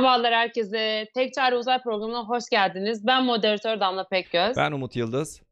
[0.00, 1.08] Merhabalar herkese.
[1.14, 3.06] Tek Çare Uzay Programı'na hoş geldiniz.
[3.06, 4.56] Ben moderatör Damla Pekgöz.
[4.56, 5.42] Ben Umut Yıldız.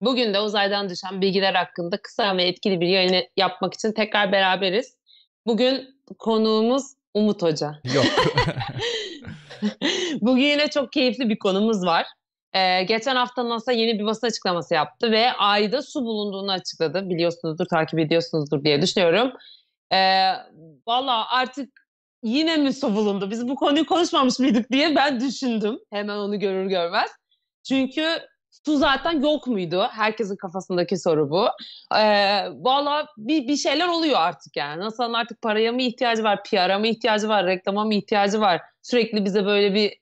[0.00, 4.96] Bugün de uzaydan düşen bilgiler hakkında kısa ve etkili bir yayın yapmak için tekrar beraberiz.
[5.46, 6.82] Bugün konuğumuz
[7.14, 7.80] Umut Hoca.
[7.94, 8.04] Yok.
[10.20, 12.06] Bugün yine çok keyifli bir konumuz var.
[12.52, 17.10] Ee, geçen hafta NASA yeni bir basın açıklaması yaptı ve ayda su bulunduğunu açıkladı.
[17.10, 19.32] Biliyorsunuzdur, takip ediyorsunuzdur diye düşünüyorum.
[19.92, 20.32] Ee,
[20.86, 21.87] Valla artık
[22.22, 23.30] yine mi su bulundu?
[23.30, 25.78] Biz bu konuyu konuşmamış mıydık diye ben düşündüm.
[25.92, 27.10] Hemen onu görür görmez.
[27.68, 28.04] Çünkü
[28.66, 29.88] su zaten yok muydu?
[29.90, 31.46] Herkesin kafasındaki soru bu.
[31.96, 34.80] Ee, Valla bir, bir şeyler oluyor artık yani.
[34.80, 38.60] NASA'nın artık paraya mı ihtiyacı var, PR'a mı ihtiyacı var, reklama mı ihtiyacı var?
[38.82, 39.92] Sürekli bize böyle bir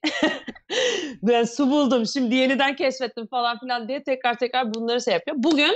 [1.23, 5.37] ben su buldum şimdi yeniden keşfettim falan filan diye tekrar tekrar bunları şey yapıyor.
[5.41, 5.73] Bugün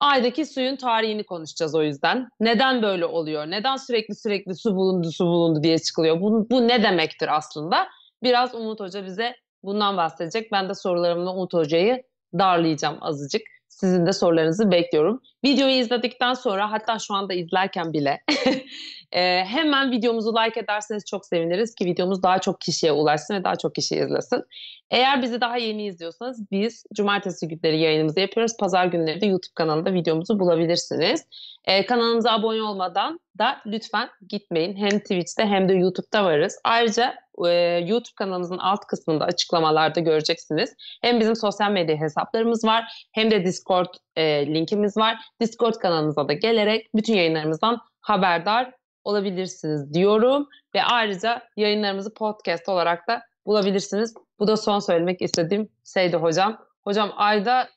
[0.00, 2.28] Ay'daki suyun tarihini konuşacağız o yüzden.
[2.40, 3.46] Neden böyle oluyor?
[3.46, 6.20] Neden sürekli sürekli su bulundu, su bulundu diye çıkılıyor?
[6.20, 7.88] Bu, bu ne demektir aslında?
[8.22, 10.52] Biraz Umut Hoca bize bundan bahsedecek.
[10.52, 12.02] Ben de sorularımla Umut Hoca'yı
[12.38, 13.42] darlayacağım azıcık.
[13.68, 15.22] Sizin de sorularınızı bekliyorum.
[15.44, 18.22] Videoyu izledikten sonra hatta şu anda izlerken bile
[19.12, 23.56] e, hemen videomuzu like ederseniz çok seviniriz ki videomuz daha çok kişiye ulaşsın ve daha
[23.56, 24.44] çok kişi izlesin.
[24.90, 28.56] Eğer bizi daha yeni izliyorsanız biz cumartesi günleri yayınımızı yapıyoruz.
[28.56, 31.26] Pazar günleri de YouTube kanalında videomuzu bulabilirsiniz.
[31.64, 34.76] Ee, kanalımıza abone olmadan da lütfen gitmeyin.
[34.76, 36.58] Hem Twitch'te hem de YouTube'da varız.
[36.64, 37.14] Ayrıca
[37.46, 37.50] e,
[37.88, 40.74] YouTube kanalımızın alt kısmında açıklamalarda göreceksiniz.
[41.02, 45.16] Hem bizim sosyal medya hesaplarımız var hem de Discord e, linkimiz var.
[45.40, 48.72] Discord kanalımıza da gelerek bütün yayınlarımızdan haberdar
[49.04, 50.48] olabilirsiniz diyorum.
[50.74, 54.14] Ve ayrıca yayınlarımızı podcast olarak da bulabilirsiniz.
[54.38, 56.64] Bu da son söylemek istediğim şeydi hocam.
[56.84, 57.68] Hocam ayda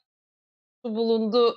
[0.83, 1.55] bulundu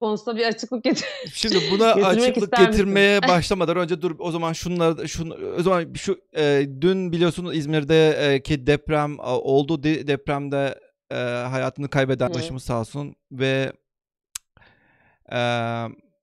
[0.00, 1.06] konusunda bir açıklık getir.
[1.32, 6.66] Şimdi buna açıklık getirmeye başlamadan önce dur o zaman şunları şunu o zaman şu e,
[6.80, 10.80] dün biliyorsunuz İzmir'de e, ki deprem oldu de, depremde
[11.10, 11.14] e,
[11.50, 13.72] hayatını kaybeden başımız sağ olsun ve
[15.32, 15.38] e,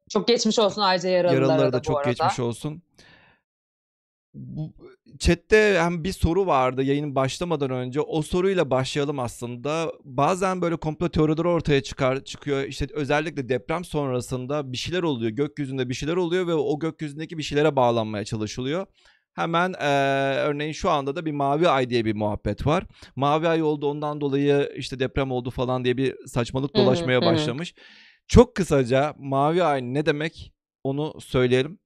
[0.10, 2.10] çok geçmiş olsun ayrıca yaralılara, yaralılara da, da çok arada.
[2.10, 2.82] geçmiş olsun.
[4.34, 4.74] Bu,
[5.20, 8.02] chatte hem bir soru vardı yayının başlamadan önce.
[8.02, 9.92] O soruyla başlayalım aslında.
[10.04, 12.64] Bazen böyle komplo teorileri ortaya çıkar çıkıyor.
[12.64, 15.32] İşte özellikle deprem sonrasında bir şeyler oluyor.
[15.32, 18.86] Gökyüzünde bir şeyler oluyor ve o gökyüzündeki bir şeylere bağlanmaya çalışılıyor.
[19.36, 19.88] Hemen e,
[20.36, 22.84] örneğin şu anda da bir mavi ay diye bir muhabbet var.
[23.16, 27.74] Mavi ay oldu ondan dolayı işte deprem oldu falan diye bir saçmalık dolaşmaya hı, başlamış.
[27.76, 27.82] Hı.
[28.28, 30.54] Çok kısaca mavi ay ne demek
[30.84, 31.80] onu söyleyelim.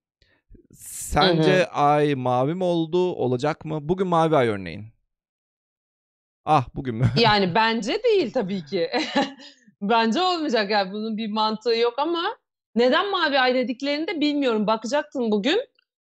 [0.73, 1.65] Sence hı hı.
[1.65, 3.13] ay mavi mi oldu?
[3.13, 3.79] Olacak mı?
[3.81, 4.85] Bugün mavi ay örneğin.
[6.45, 7.05] Ah bugün mü?
[7.17, 8.89] yani bence değil tabii ki.
[9.81, 12.23] bence olmayacak yani bunun bir mantığı yok ama
[12.75, 14.67] neden mavi ay dediklerini de bilmiyorum.
[14.67, 15.59] Bakacaktım bugün.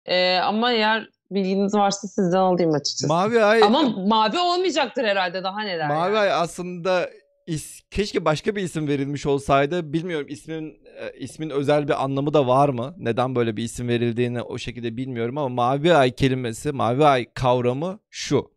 [0.06, 3.08] Ee, ama eğer bilginiz varsa sizden alayım açıkçası.
[3.08, 5.88] Mavi ay ama mavi olmayacaktır herhalde daha neler.
[5.88, 6.18] Mavi yani.
[6.18, 7.10] ay aslında
[7.46, 9.92] is, keşke başka bir isim verilmiş olsaydı.
[9.92, 12.94] Bilmiyorum ismin e, ismin özel bir anlamı da var mı?
[12.98, 18.00] Neden böyle bir isim verildiğini o şekilde bilmiyorum ama mavi ay kelimesi, mavi ay kavramı
[18.10, 18.52] şu.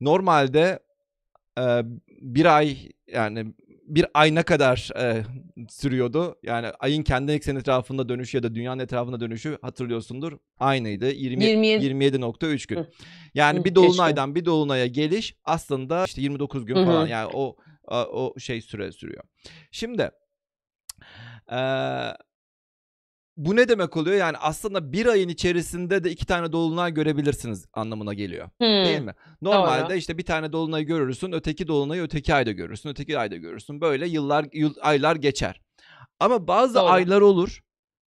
[0.00, 0.78] Normalde
[1.58, 1.82] e,
[2.20, 2.76] bir ay
[3.12, 3.46] yani
[3.86, 5.24] bir ay ne kadar e,
[5.68, 6.38] sürüyordu?
[6.42, 10.32] Yani ayın kendi ekseni etrafında dönüşü ya da dünyanın etrafında dönüşü hatırlıyorsundur.
[10.58, 11.10] Aynıydı.
[11.10, 12.04] 20, 27.
[12.04, 12.86] 27.3 gün.
[13.34, 17.06] Yani bir dolunaydan bir dolunaya geliş aslında işte 29 gün falan.
[17.06, 17.56] Yani o
[17.90, 19.24] o şey süre sürüyor.
[19.70, 20.10] Şimdi
[21.52, 22.12] ee,
[23.36, 24.16] bu ne demek oluyor?
[24.16, 28.50] Yani aslında bir ayın içerisinde de iki tane dolunay görebilirsiniz anlamına geliyor.
[28.58, 28.66] Hmm.
[28.66, 29.14] Değil mi?
[29.42, 29.96] Normalde Doğru.
[29.96, 33.80] işte bir tane dolunayı görürsün, öteki dolunayı öteki ayda görürsün, öteki ayda görürsün.
[33.80, 35.60] Böyle yıllar yıl, aylar geçer.
[36.20, 36.84] Ama bazı Doğru.
[36.84, 37.60] aylar olur.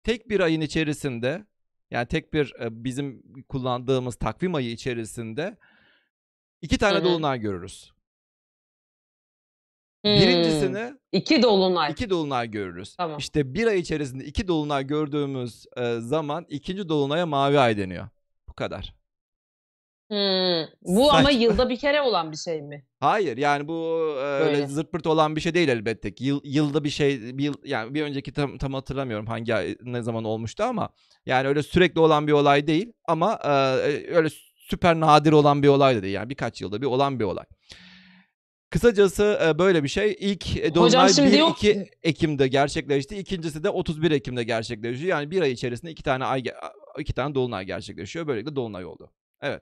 [0.03, 1.45] Tek bir ayın içerisinde
[1.91, 5.57] yani tek bir bizim kullandığımız takvim ayı içerisinde
[6.61, 7.03] iki tane Hı-hı.
[7.03, 7.91] dolunay görürüz.
[10.05, 10.15] Hmm.
[10.15, 11.91] Birincisini iki dolunay.
[11.91, 12.95] iki dolunay görürüz.
[12.95, 13.17] Tamam.
[13.17, 18.07] İşte bir ay içerisinde iki dolunay gördüğümüz e, zaman ikinci dolunaya mavi ay deniyor.
[18.49, 18.93] Bu kadar.
[20.09, 20.65] Hmm.
[20.81, 21.19] Bu Saçma.
[21.19, 22.85] ama yılda bir kere olan bir şey mi?
[22.99, 23.73] Hayır yani bu
[24.17, 26.25] e, öyle zırt pırt olan bir şey değil elbette ki.
[26.25, 30.01] Yıl, yılda bir şey bir yıl, yani bir önceki tam, tam hatırlamıyorum hangi ay ne
[30.01, 30.89] zaman olmuştu ama
[31.25, 33.49] yani öyle sürekli olan bir olay değil ama e,
[34.15, 36.13] öyle süper nadir olan bir olay da değil.
[36.13, 37.45] Yani birkaç yılda bir olan bir olay.
[38.71, 40.17] Kısacası böyle bir şey.
[40.19, 43.17] İlk dolunay 1-2 Ekim'de gerçekleşti.
[43.17, 45.09] İkincisi de 31 Ekim'de gerçekleşiyor.
[45.09, 46.43] Yani bir ay içerisinde iki tane ay
[46.99, 48.27] iki tane dolunay gerçekleşiyor.
[48.27, 49.11] Böylelikle dolunay oldu.
[49.41, 49.61] Evet.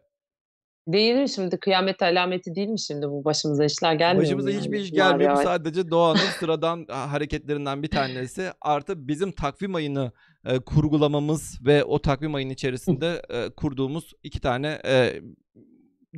[0.88, 1.60] Değil mi şimdi?
[1.60, 4.62] Kıyamet alameti değil mi şimdi bu başımıza işler gelmiyor Başımıza yani?
[4.62, 5.36] hiçbir iş gelmiyor.
[5.36, 8.52] Bu sadece doğanın sıradan hareketlerinden bir tanesi.
[8.62, 10.12] Artı bizim takvim ayını
[10.46, 15.22] e, kurgulamamız ve o takvim ayının içerisinde e, kurduğumuz iki tane e,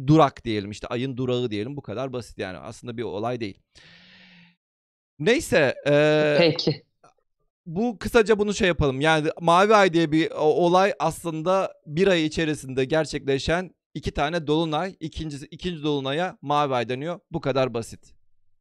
[0.07, 3.59] durak diyelim işte ayın durağı diyelim bu kadar basit yani aslında bir olay değil.
[5.19, 5.75] Neyse.
[5.87, 6.83] E, Peki.
[7.65, 9.01] Bu kısaca bunu şey yapalım.
[9.01, 14.95] Yani Mavi Ay diye bir olay aslında bir ay içerisinde gerçekleşen iki tane dolunay.
[14.99, 17.19] İkincisi ikinci dolunaya Mavi Ay deniyor.
[17.31, 18.13] Bu kadar basit.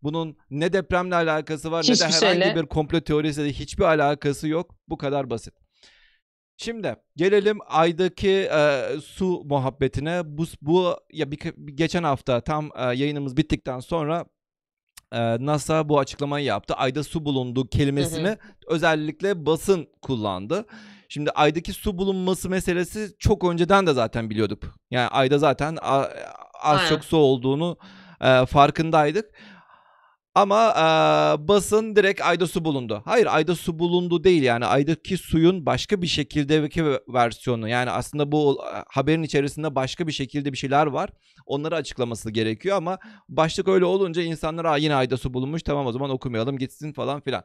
[0.03, 2.57] Bunun ne depremle alakası var Hiçbir ne de herhangi şeyle...
[2.57, 4.75] bir komplo teorisiyle hiçbir alakası yok.
[4.89, 5.55] Bu kadar basit.
[6.63, 10.23] Şimdi gelelim aydaki e, su muhabbetine.
[10.25, 11.39] Bu, bu ya bir,
[11.75, 14.25] geçen hafta tam e, yayınımız bittikten sonra
[15.13, 16.75] e, NASA bu açıklamayı yaptı.
[16.75, 18.39] Ayda su bulunduğu kelimesini hı hı.
[18.67, 20.65] özellikle basın kullandı.
[21.09, 24.65] Şimdi aydaki su bulunması meselesi çok önceden de zaten biliyorduk.
[24.91, 26.09] Yani ayda zaten az
[26.63, 26.89] Aynen.
[26.89, 27.79] çok su olduğunu
[28.21, 29.31] e, farkındaydık.
[30.35, 33.03] Ama e, basın direkt ayda su bulundu.
[33.05, 37.69] Hayır ayda su bulundu değil yani aydaki suyun başka bir şekildeki versiyonu.
[37.69, 41.11] Yani aslında bu haberin içerisinde başka bir şekilde bir şeyler var.
[41.47, 42.99] Onları açıklaması gerekiyor ama
[43.29, 47.43] başlık öyle olunca insanlar yine ayda su bulunmuş tamam o zaman okumayalım gitsin falan filan.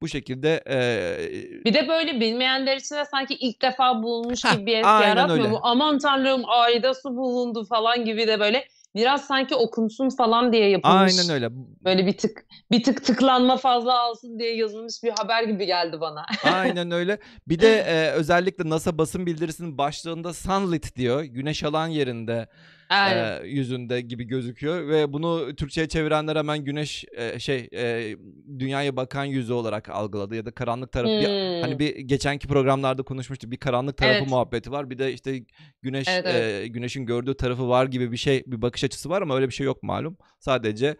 [0.00, 0.62] Bu şekilde.
[0.68, 1.64] E...
[1.64, 5.60] Bir de böyle bilmeyenler için de sanki ilk defa bulunmuş gibi bir etki yaratmıyor mu?
[5.62, 11.18] Aman tanrım ayda su bulundu falan gibi de böyle biraz sanki okunsun falan diye yapılmış.
[11.18, 11.48] Aynen öyle.
[11.84, 16.26] Böyle bir tık bir tık tıklanma fazla alsın diye yazılmış bir haber gibi geldi bana.
[16.44, 17.18] Aynen öyle.
[17.48, 21.22] Bir de e, özellikle NASA basın bildirisinin başlığında sunlit diyor.
[21.22, 22.48] Güneş alan yerinde
[22.90, 28.16] e, yüzünde gibi gözüküyor ve bunu Türkçe'ye çevirenler hemen güneş e, şey e,
[28.58, 31.56] dünyaya bakan yüzü olarak algıladı ya da karanlık tarafı hani hmm.
[31.56, 34.30] bir, hani bir geçenki programlarda konuşmuştuk bir karanlık tarafı evet.
[34.30, 35.40] muhabbeti var bir de işte
[35.82, 36.64] güneş evet, evet.
[36.64, 39.54] E, güneşin gördüğü tarafı var gibi bir şey bir bakış açısı var ama öyle bir
[39.54, 40.96] şey yok malum sadece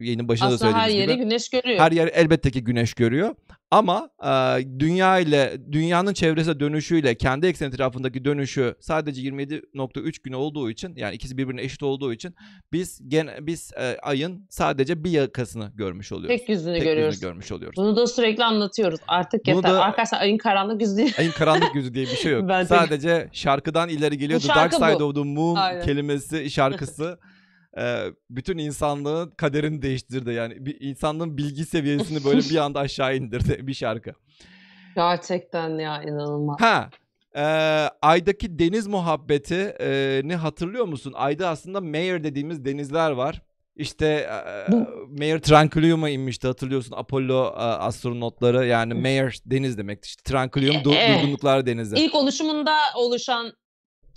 [0.00, 1.02] yayının başında Aslında da söylediğimiz gibi.
[1.02, 1.78] her yeri güneş görüyor.
[1.80, 3.34] Her yer elbette ki güneş görüyor.
[3.70, 4.28] Ama e,
[4.78, 11.14] dünya ile dünyanın çevresine dönüşüyle kendi eksen etrafındaki dönüşü sadece 27.3 gün olduğu için yani
[11.14, 12.34] ikisi birbirine eşit olduğu için
[12.72, 16.38] biz gen biz e, ayın sadece bir yakasını görmüş oluyoruz.
[16.38, 17.14] Tek yüzünü Tek görüyoruz.
[17.14, 17.76] Yüzünü görmüş oluyoruz.
[17.76, 19.00] Bunu da sürekli anlatıyoruz.
[19.08, 19.62] Artık yeter.
[19.62, 21.06] Da, Arkadaşlar ayın karanlık yüzü.
[21.18, 22.50] Ayın karanlık yüzü diye bir şey yok.
[22.68, 24.40] sadece şarkıdan ileri geliyor.
[24.40, 25.04] The Dark Side bu.
[25.04, 25.82] of the Moon Aynen.
[25.84, 27.18] kelimesi şarkısı
[28.30, 30.30] bütün insanlığın kaderini değiştirdi.
[30.30, 34.12] Yani bir insanlığın bilgi seviyesini böyle bir anda aşağı indirdi bir şarkı.
[34.94, 36.60] Gerçekten ya inanılmaz.
[36.60, 36.90] Ha
[37.36, 37.42] e,
[38.02, 39.74] Ay'daki deniz muhabbeti
[40.28, 41.12] ne hatırlıyor musun?
[41.16, 43.42] Ayda aslında Mayer dediğimiz denizler var.
[43.76, 44.72] İşte e,
[45.18, 50.06] Mayer Tranquilium'a inmişti hatırlıyorsun Apollo e, astronotları yani Mayer deniz demekti.
[50.06, 51.96] İşte Tranquilium du- e, durgunluklar denizi.
[51.96, 53.52] İlk oluşumunda oluşan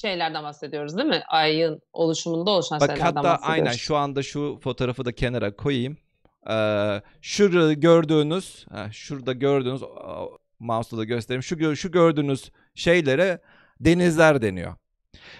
[0.01, 1.23] şeylerden bahsediyoruz değil mi?
[1.27, 3.59] Ayın oluşumunda oluşan Bak, şeylerden hatta bahsediyoruz.
[3.59, 5.97] aynen şu anda şu fotoğrafı da kenara koyayım.
[6.49, 9.81] Ee, şurada gördüğünüz, şurada gördüğünüz,
[10.59, 11.43] mouse'la da göstereyim.
[11.43, 13.41] Şu, şu gördüğünüz şeylere
[13.79, 14.75] denizler deniyor.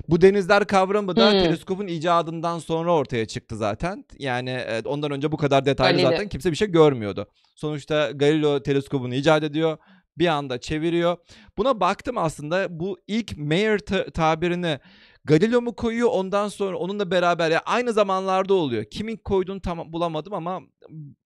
[0.08, 1.40] Bu denizler kavramı da hmm.
[1.40, 4.06] teleskopun icadından sonra ortaya çıktı zaten.
[4.20, 6.12] Yani ondan önce bu kadar detaylı Galileo.
[6.12, 7.28] zaten kimse bir şey görmüyordu.
[7.56, 9.78] Sonuçta Galileo teleskopunu icat ediyor
[10.20, 11.18] bir anda çeviriyor.
[11.58, 14.80] Buna baktım aslında bu ilk Mayer ta- tabirini
[15.26, 18.86] Galileo mu koyuyor ondan sonra onunla beraber ya aynı zamanlarda oluyor.
[18.86, 20.62] Kimin koyduğunu tam bulamadım ama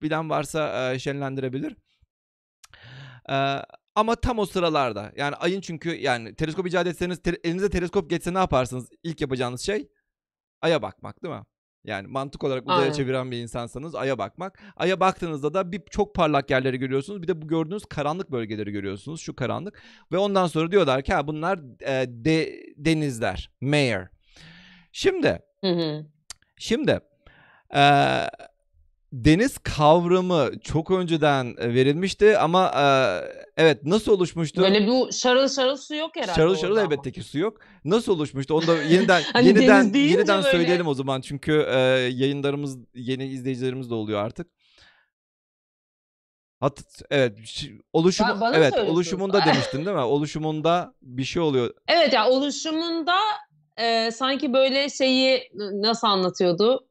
[0.02, 1.76] bilen varsa e, şenlendirebilir.
[3.30, 3.34] E,
[3.94, 8.34] ama tam o sıralarda yani ayın çünkü yani teleskop icat etseniz te- elinize teleskop geçse
[8.34, 8.88] ne yaparsınız?
[9.02, 9.88] İlk yapacağınız şey
[10.62, 11.42] aya bakmak değil mi?
[11.84, 12.92] Yani mantık olarak uzaya Aynen.
[12.92, 14.58] çeviren bir insansanız Ay'a bakmak.
[14.76, 17.22] Ay'a baktığınızda da bir çok parlak yerleri görüyorsunuz.
[17.22, 19.20] Bir de bu gördüğünüz karanlık bölgeleri görüyorsunuz.
[19.20, 19.82] Şu karanlık.
[20.12, 23.50] Ve ondan sonra diyorlar ki ha bunlar e, de, denizler.
[23.60, 24.08] Mayer.
[24.92, 25.38] Şimdi.
[25.60, 26.06] Hı hı.
[26.56, 27.00] Şimdi.
[27.74, 27.80] E,
[29.14, 32.84] deniz kavramı çok önceden e, verilmişti ama e,
[33.56, 34.62] evet nasıl oluşmuştu?
[34.62, 36.36] Böyle bu şarıl şarıl su yok herhalde.
[36.36, 37.58] Şarıl şarıl elbette ki su yok.
[37.84, 38.54] Nasıl oluşmuştu?
[38.54, 40.50] Onu da yeniden hani yeniden yeniden böyle...
[40.50, 41.78] söyleyelim o zaman çünkü e,
[42.12, 44.46] yayınlarımız yeni izleyicilerimiz de oluyor artık.
[46.60, 47.38] Hat evet
[47.92, 50.02] oluşum evet oluşumunda demiştin değil mi?
[50.02, 51.74] Oluşumunda bir şey oluyor.
[51.88, 53.16] Evet ya oluşumunda
[53.76, 56.88] e, sanki böyle şeyi nasıl anlatıyordu?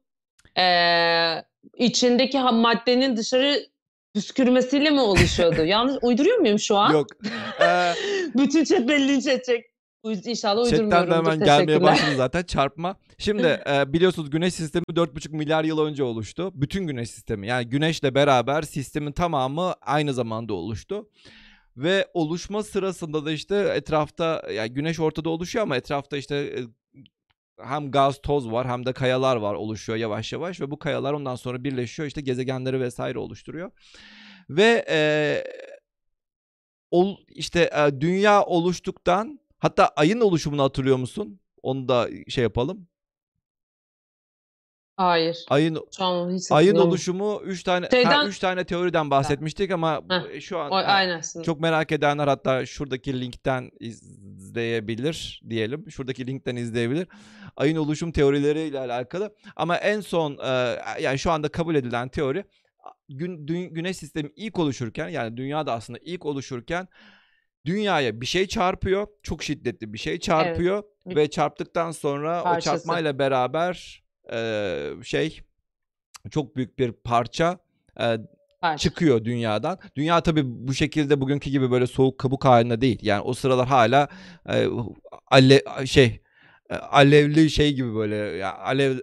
[0.56, 1.44] Eee
[1.76, 3.66] içindeki ham maddenin dışarı
[4.14, 5.64] püskürmesiyle mi oluşuyordu?
[5.64, 6.92] Yanlış uyduruyor muyum şu an?
[6.92, 7.06] Yok.
[7.60, 7.92] Ee,
[8.34, 9.64] Bütün chat belli linç edecek.
[10.04, 10.90] İnşallah uydurmuyorum.
[10.90, 12.96] Chatten de hemen gelmeye başladı zaten çarpma.
[13.18, 16.50] Şimdi e, biliyorsunuz güneş sistemi 4,5 milyar yıl önce oluştu.
[16.54, 21.08] Bütün güneş sistemi yani güneşle beraber sistemin tamamı aynı zamanda oluştu.
[21.76, 26.54] Ve oluşma sırasında da işte etrafta yani güneş ortada oluşuyor ama etrafta işte
[27.60, 31.36] hem gaz toz var hem de kayalar var oluşuyor yavaş yavaş ve bu kayalar ondan
[31.36, 33.70] sonra birleşiyor işte gezegenleri vesaire oluşturuyor.
[34.50, 34.98] Ve e,
[36.90, 41.40] ol, işte e, dünya oluştuktan hatta ayın oluşumunu hatırlıyor musun?
[41.62, 42.88] Onu da şey yapalım.
[44.96, 45.44] Hayır.
[45.48, 46.88] Ayın Şu an hiç ayın hatırlamıyorum.
[46.90, 51.22] oluşumu 3 tane Şeyden- 3 tane teoriden bahsetmiştik ama Heh, şu an O, ha, aynen.
[51.44, 55.90] çok merak edenler hatta şuradaki linkten izleyebilir diyelim.
[55.90, 57.08] Şuradaki linkten izleyebilir.
[57.56, 59.34] Ayın oluşum teorileriyle alakalı.
[59.56, 62.44] Ama en son e, yani şu anda kabul edilen teori
[63.08, 66.88] gün, dü- güneş sistemi ilk oluşurken yani dünya da aslında ilk oluşurken
[67.66, 69.06] dünyaya bir şey çarpıyor.
[69.22, 72.64] Çok şiddetli bir şey çarpıyor ve çarptıktan sonra o parçası.
[72.76, 75.40] çarpmayla beraber e, şey
[76.30, 77.58] çok büyük bir parça
[78.00, 78.16] e,
[78.60, 78.78] Parça.
[78.78, 79.78] çıkıyor dünyadan.
[79.96, 82.98] Dünya tabii bu şekilde bugünkü gibi böyle soğuk kabuk halinde değil.
[83.02, 84.08] Yani o sıralar hala
[84.48, 84.66] e,
[85.26, 86.20] ale, şey
[86.70, 88.98] e, alevli şey gibi böyle ya alev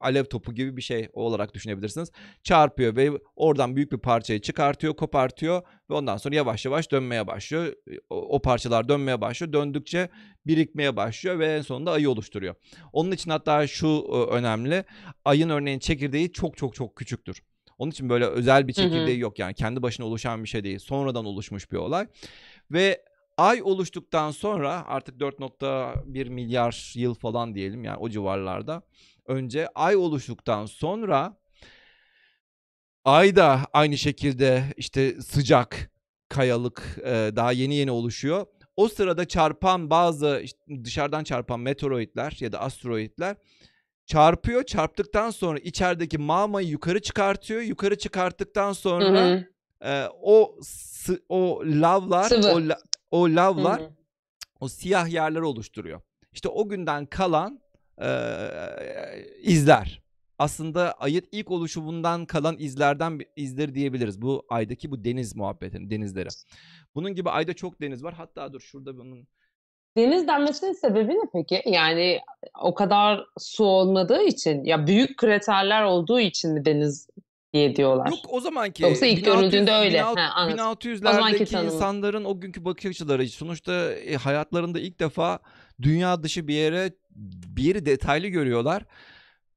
[0.00, 2.10] alev topu gibi bir şey olarak düşünebilirsiniz.
[2.42, 7.72] Çarpıyor ve oradan büyük bir parçayı çıkartıyor, kopartıyor ve ondan sonra yavaş yavaş dönmeye başlıyor.
[8.10, 9.52] O, o parçalar dönmeye başlıyor.
[9.52, 10.08] Döndükçe
[10.46, 12.54] birikmeye başlıyor ve en sonunda ayı oluşturuyor.
[12.92, 14.84] Onun için hatta şu e, önemli.
[15.24, 17.42] Ayın örneğin çekirdeği çok çok çok küçüktür.
[17.78, 20.78] Onun için böyle özel bir çekirdeği yok yani kendi başına oluşan bir şey değil.
[20.78, 22.06] Sonradan oluşmuş bir olay.
[22.70, 23.04] Ve
[23.36, 28.82] ay oluştuktan sonra artık 4.1 milyar yıl falan diyelim yani o civarlarda
[29.26, 31.36] önce ay oluştuktan sonra
[33.04, 35.90] ay da aynı şekilde işte sıcak
[36.28, 38.46] kayalık e, daha yeni yeni oluşuyor.
[38.76, 43.36] O sırada çarpan bazı işte dışarıdan çarpan meteoroidler ya da asteroidler
[44.06, 44.64] çarpıyor.
[44.64, 47.60] Çarptıktan sonra içerideki magmayı yukarı çıkartıyor.
[47.60, 49.44] Yukarı çıkarttıktan Hı sonra hı.
[49.84, 50.56] e, o
[51.28, 52.48] o lavlar Sıvı.
[52.52, 52.78] o la-
[53.10, 53.90] o Hı lavlar hı.
[54.60, 56.00] o siyah yerleri oluşturuyor.
[56.32, 57.60] İşte o günden kalan
[58.00, 60.00] eee, izler.
[60.38, 64.22] Aslında ayın ilk oluşumundan kalan izlerden izleri diyebiliriz.
[64.22, 66.28] Bu aydaki bu deniz muhabbetini, denizleri.
[66.94, 68.14] Bunun gibi ayda çok deniz var.
[68.14, 69.26] Hatta dur şurada bunun
[69.96, 71.62] Deniz denmesinin sebebi ne peki?
[71.66, 72.20] Yani
[72.60, 77.08] o kadar su olmadığı için ya büyük kraterler olduğu için mi deniz
[77.52, 78.06] diye diyorlar?
[78.10, 79.98] Yok o zamanki Yoksa ilk 1600 görüldüğünde öyle.
[79.98, 80.58] 1600 Ha, anladım.
[80.58, 81.72] 1600'lerdeki tanımı.
[81.72, 85.38] insanların o günkü bakış açıları sonuçta e, hayatlarında ilk defa
[85.82, 86.92] dünya dışı bir yere
[87.56, 88.84] bir yeri detaylı görüyorlar.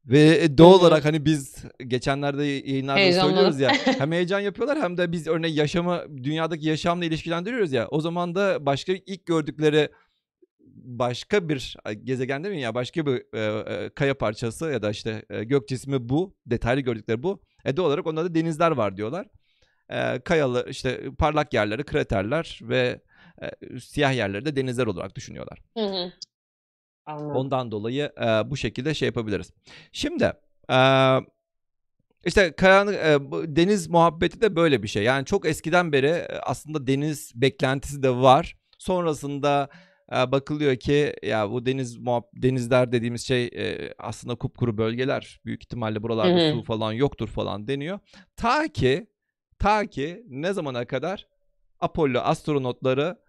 [0.05, 1.55] Ve e, doğal olarak hani biz
[1.87, 7.71] geçenlerde yayınlarda söylüyoruz ya hem heyecan yapıyorlar hem de biz örneğin yaşamı dünyadaki yaşamla ilişkilendiriyoruz
[7.71, 7.87] ya.
[7.87, 9.89] O zaman da başka ilk gördükleri
[10.75, 15.25] başka bir gezegen değil mi ya başka bir e, e, kaya parçası ya da işte
[15.29, 17.41] e, gök cismi bu detaylı gördükleri bu.
[17.65, 19.27] E doğal olarak onlarda denizler var diyorlar.
[19.89, 23.01] E, kayalı işte parlak yerleri kraterler ve
[23.41, 25.59] e, siyah yerleri de denizler olarak düşünüyorlar.
[25.77, 26.11] Hı hı.
[27.05, 27.35] Anladım.
[27.35, 29.51] Ondan dolayı e, bu şekilde şey yapabiliriz.
[29.91, 30.33] Şimdi
[30.69, 30.77] e,
[32.25, 33.17] işte kayanın e,
[33.55, 35.03] deniz muhabbeti de böyle bir şey.
[35.03, 38.57] Yani çok eskiden beri aslında deniz beklentisi de var.
[38.77, 39.69] Sonrasında
[40.11, 45.41] e, bakılıyor ki ya bu deniz muhab- denizler dediğimiz şey e, aslında kupkuru bölgeler.
[45.45, 46.51] Büyük ihtimalle buralarda Hı hı.
[46.51, 47.99] su falan yoktur falan deniyor.
[48.35, 49.07] Ta ki
[49.59, 51.27] ta ki ne zamana kadar
[51.79, 53.22] Apollo astronotları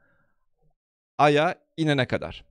[1.18, 2.44] Ay'a inene kadar.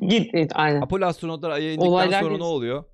[0.00, 0.80] Git, git aynen.
[0.80, 2.84] Apollo astronotları Ay'a indikten Olaylar sonra bir- ne oluyor?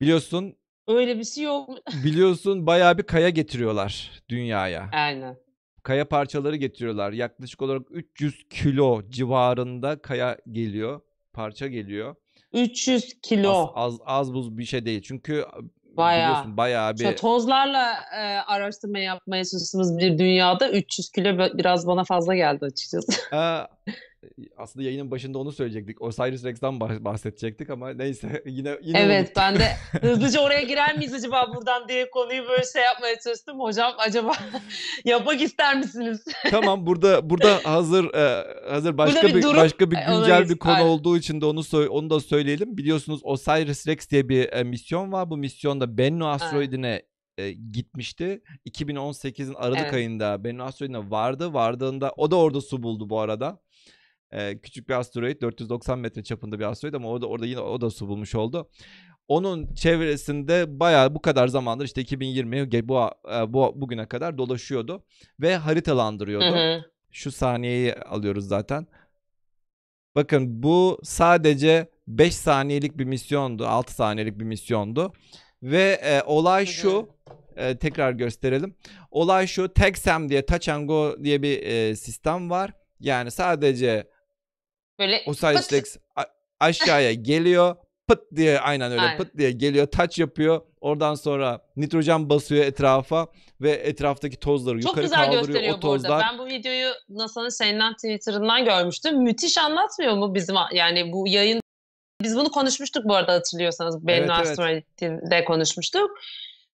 [0.00, 0.56] Biliyorsun,
[0.88, 1.70] Öyle bir şey yok.
[2.04, 4.88] biliyorsun bayağı bir kaya getiriyorlar dünyaya.
[4.92, 5.36] Aynen.
[5.82, 7.12] Kaya parçaları getiriyorlar.
[7.12, 11.00] Yaklaşık olarak 300 kilo civarında kaya geliyor,
[11.32, 12.14] parça geliyor.
[12.52, 13.72] 300 Az, kilo.
[13.74, 15.02] az, az buz bir şey değil.
[15.02, 15.44] Çünkü
[15.96, 16.30] Bayağı.
[16.30, 22.04] biliyorsun bayağı bir tozlarla e, araştırma yapmaya çalıştığımız bir dünyada 300 kilo bi- biraz bana
[22.04, 23.12] fazla geldi açıkçası.
[24.56, 26.02] Aslında yayının başında onu söyleyecektik.
[26.02, 29.36] Osiris Rex'ten bah- bahsedecektik ama neyse yine yine Evet unuttuk.
[29.36, 29.68] ben de
[30.00, 33.60] hızlıca oraya girer miyiz acaba buradan diye konuyu böyle şey yapmaya çalıştım.
[33.60, 34.32] Hocam acaba
[35.04, 36.24] yapmak ister misiniz?
[36.50, 40.72] Tamam burada burada hazır e, hazır başka bir bir, durup, başka bir güncel bir konu
[40.72, 40.86] aynen.
[40.86, 42.76] olduğu için de onu onu da söyleyelim.
[42.76, 45.30] Biliyorsunuz Osiris Rex diye bir e, misyon var.
[45.30, 47.02] Bu misyon da Bennu asteroidine
[47.38, 48.42] e, gitmişti.
[48.68, 49.94] 2018'in Aralık Evet.
[49.94, 51.52] ayında Bennu asteroidine vardı.
[51.52, 53.63] Vardığında o da orada su buldu bu arada.
[54.34, 57.90] E, küçük bir asteroid 490 metre çapında bir asteroid ama orada orada yine o da
[57.90, 58.68] su bulmuş oldu.
[59.28, 65.04] Onun çevresinde bayağı bu kadar zamandır işte 2020 ge- bu e, bu bugüne kadar dolaşıyordu
[65.40, 66.44] ve haritalandırıyordu.
[66.56, 66.82] Hı hı.
[67.12, 68.86] Şu saniyeyi alıyoruz zaten.
[70.14, 73.66] Bakın bu sadece 5 saniyelik bir misyondu.
[73.66, 75.12] 6 saniyelik bir misyondu.
[75.62, 77.08] Ve e, olay şu.
[77.56, 78.76] e, tekrar gösterelim.
[79.10, 79.72] Olay şu.
[79.74, 82.72] Texam diye Touch and Go diye bir e, sistem var.
[83.00, 84.08] Yani sadece
[84.98, 85.72] Böyle Osiris pıt.
[85.72, 85.96] Rex
[86.60, 87.76] aşağıya geliyor.
[88.08, 89.16] Pıt diye aynen öyle Aynen.
[89.16, 89.86] pıt diye geliyor.
[89.86, 90.62] Touch yapıyor.
[90.80, 93.26] Oradan sonra nitrojen basıyor etrafa
[93.60, 95.46] ve etraftaki tozları Çok yukarı güzel kaldırıyor.
[95.46, 96.02] gösteriyor O bu arada.
[96.02, 99.22] tozlar Ben bu videoyu NASA'nın şeyinden Twitter'ından görmüştüm.
[99.22, 101.60] Müthiş anlatmıyor mu bizim yani bu yayın
[102.22, 104.06] Biz bunu konuşmuştuk bu arada hatırlıyorsanız.
[104.06, 105.44] Benim Evet, evet.
[105.44, 106.10] Konuşmuştuk.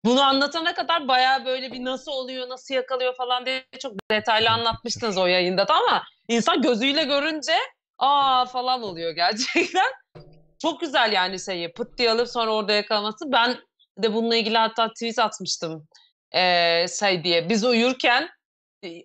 [0.06, 5.18] Bunu anlatana kadar bayağı böyle bir nasıl oluyor, nasıl yakalıyor falan diye çok detaylı anlatmıştınız
[5.18, 7.54] o yayında da ama insan gözüyle görünce
[8.00, 9.92] aa falan oluyor gerçekten.
[10.62, 13.32] Çok güzel yani şeyi pıt diye alıp sonra orada yakalaması.
[13.32, 13.58] Ben
[13.98, 15.88] de bununla ilgili hatta tweet atmıştım.
[16.36, 18.30] Ee, şey diye biz uyurken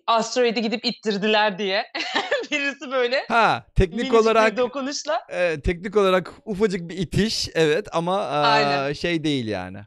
[0.07, 1.85] asteroidi gidip ittirdiler diye.
[2.51, 5.21] Birisi böyle Ha teknik olarak bir dokunuşla.
[5.29, 8.93] e, teknik olarak ufacık bir itiş evet ama e, Aynen.
[8.93, 9.77] şey değil yani.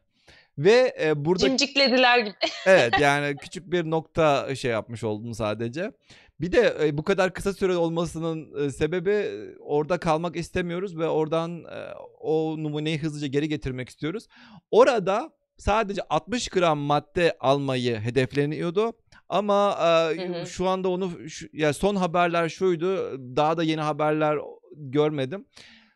[0.59, 2.35] Ve e, burada Cimciklediler gibi.
[2.67, 5.93] evet yani küçük bir nokta şey yapmış oldum sadece.
[6.41, 11.09] Bir de e, bu kadar kısa süre olmasının e, sebebi e, orada kalmak istemiyoruz ve
[11.09, 14.27] oradan e, o numuneyi hızlıca geri getirmek istiyoruz.
[14.71, 18.93] Orada sadece 60 gram madde almayı hedefleniyordu.
[19.29, 20.47] Ama e, Hı hı.
[20.47, 22.97] şu anda onu şu, ya son haberler şuydu.
[23.37, 24.39] Daha da yeni haberler
[24.77, 25.47] görmedim.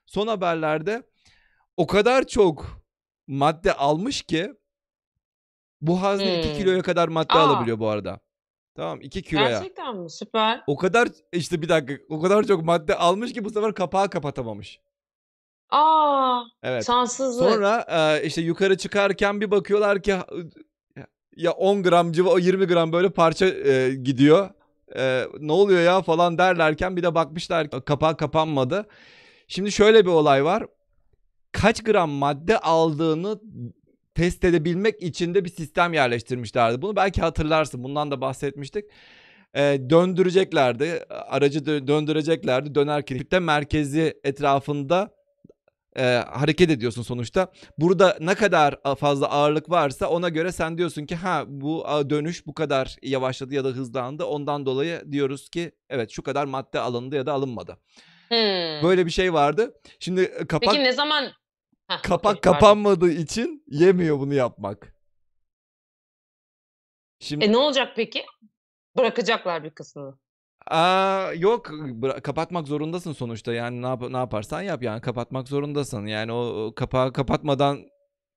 [0.07, 1.03] Son haberlerde
[1.77, 2.83] o kadar çok
[3.27, 4.53] madde almış ki
[5.81, 6.57] bu hazne 2 Hmm.
[6.59, 7.41] kiloya kadar madde Aa.
[7.49, 8.21] alabiliyor bu arada.
[8.75, 9.49] Tamam 2 kiloya.
[9.49, 10.11] Gerçekten mi?
[10.11, 10.63] Süper.
[10.67, 14.81] O kadar işte bir dakika o kadar çok madde almış ki bu sefer kapağı kapatamamış.
[15.71, 16.87] Aa, Evet.
[16.87, 17.51] şanssızlık.
[17.53, 20.15] Sonra e, işte yukarı çıkarken bir bakıyorlar ki
[21.37, 24.51] ya 10 gram civa o 20 gram böyle parça e, gidiyor.
[24.97, 28.87] E, ne oluyor ya falan derlerken bir de bakmışlar kapağı kapanmadı.
[29.49, 30.67] Şimdi şöyle bir olay var.
[31.53, 33.41] Kaç gram madde aldığını
[34.15, 36.83] test edebilmek için de bir sistem yerleştirmişlerdi.
[36.83, 37.85] Bunu belki hatırlarsın.
[37.85, 38.85] Bundan da bahsetmiştik.
[39.55, 41.05] E, döndüreceklerdi.
[41.11, 42.75] Aracı dö- döndüreceklerdi.
[42.75, 45.11] Dönerken kütle merkezi etrafında
[45.97, 47.53] e, hareket ediyorsun sonuçta.
[47.79, 52.55] Burada ne kadar fazla ağırlık varsa ona göre sen diyorsun ki ha bu dönüş bu
[52.55, 54.25] kadar yavaşladı ya da hızlandı.
[54.25, 57.79] Ondan dolayı diyoruz ki evet şu kadar madde alındı ya da alınmadı.
[58.29, 58.89] Hmm.
[58.89, 59.75] Böyle bir şey vardı.
[60.01, 61.33] Şimdi e, kapak Peki ne zaman?
[61.93, 62.59] Heh, kapak okey, pardon.
[62.59, 64.95] kapanmadığı için yemiyor bunu yapmak.
[67.21, 68.25] Şimdi E ne olacak peki?
[68.97, 70.19] Bırakacaklar bir kısmını.
[70.67, 76.07] Aa, yok bıra- kapatmak zorundasın sonuçta yani ne, yap- ne yaparsan yap yani kapatmak zorundasın
[76.07, 77.87] yani o, o kapağı kapatmadan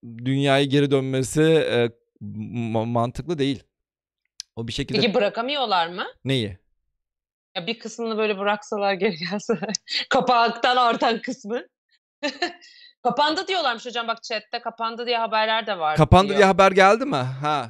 [0.03, 1.89] dünyaya geri dönmesi e,
[2.21, 3.63] ma- mantıklı değil.
[4.55, 6.05] O bir şekilde Peki bırakamıyorlar mı?
[6.25, 6.57] neyi?
[7.55, 9.73] Ya bir kısmını böyle bıraksalar geri gelseler.
[10.09, 11.63] Kapaktan artan kısmı.
[13.05, 16.37] Kapandı diyorlarmış hocam bak chatte kapandı diye haberler de var Kapandı diyor.
[16.37, 17.15] diye haber geldi mi?
[17.15, 17.69] Ha.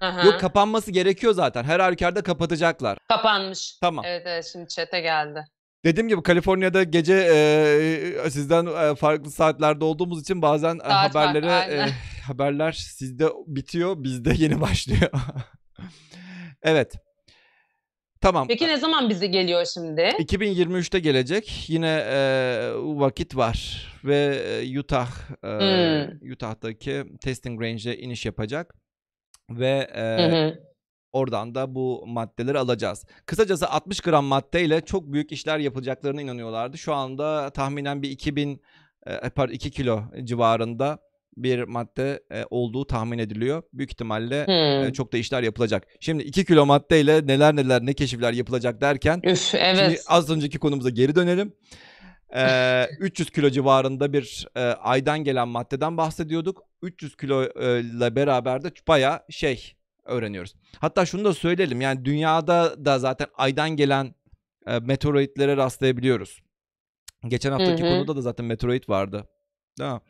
[0.00, 0.22] Aha.
[0.22, 1.64] Yok kapanması gerekiyor zaten.
[1.64, 2.98] Her halükarda kapatacaklar.
[3.08, 3.78] Kapanmış.
[3.80, 4.04] Tamam.
[4.08, 5.44] Evet evet şimdi chat'e geldi.
[5.84, 7.14] Dediğim gibi Kaliforniya'da gece
[8.24, 11.42] e, sizden e, farklı saatlerde olduğumuz için bazen e, Saat aynen.
[11.42, 11.86] e,
[12.26, 15.10] haberler sizde bitiyor, bizde yeni başlıyor.
[16.62, 16.94] evet.
[18.24, 18.48] Tamam.
[18.48, 20.00] Peki ne zaman bize geliyor şimdi?
[20.00, 21.64] 2023'te gelecek.
[21.68, 22.16] Yine e,
[22.74, 25.08] vakit var ve e, Utah
[25.44, 26.32] e, Hmm.
[26.32, 28.74] Utah'taki testing range'e iniş yapacak
[29.50, 30.58] ve e, Hı hı.
[31.12, 33.04] Oradan da bu maddeleri alacağız.
[33.26, 36.78] Kısacası 60 gram maddeyle çok büyük işler yapacaklarına inanıyorlardı.
[36.78, 38.62] Şu anda tahminen bir 2000
[39.06, 40.98] e, pardon 2 kilo civarında
[41.36, 43.62] bir madde e, olduğu tahmin ediliyor.
[43.72, 44.88] Büyük ihtimalle Hmm.
[44.88, 45.86] e, çok da işler yapılacak.
[46.00, 50.04] Şimdi 2 kilo maddeyle neler neler ne keşifler yapılacak derken Üf Şimdi evet.
[50.08, 51.52] az önceki konumuza geri dönelim.
[52.36, 56.62] Ee, 300 kilo civarında bir e, aydan gelen maddeden bahsediyorduk.
[56.82, 60.54] 300 kilo e, ile beraber de bayağı şey öğreniyoruz.
[60.78, 64.14] Hatta şunu da söyleyelim yani dünyada da zaten aydan gelen
[64.66, 66.42] e, meteoritlere rastlayabiliyoruz.
[67.28, 67.90] Geçen haftaki Hı hı.
[67.90, 69.28] konuda da zaten meteorit vardı.
[69.78, 70.00] Değil mi?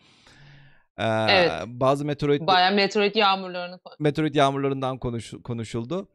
[0.98, 1.52] Ee, Evet.
[1.66, 6.08] Bazı meteorit Bayağı meteorit yağmurlarını meteorit yağmurlarından konuş, konuşuldu.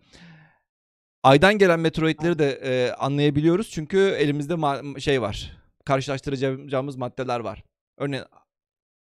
[1.23, 5.57] Aydan gelen meteoritleri de e, anlayabiliyoruz çünkü elimizde ma- şey var.
[5.85, 7.63] Karşılaştıracağımız maddeler var.
[7.97, 8.25] Örneğin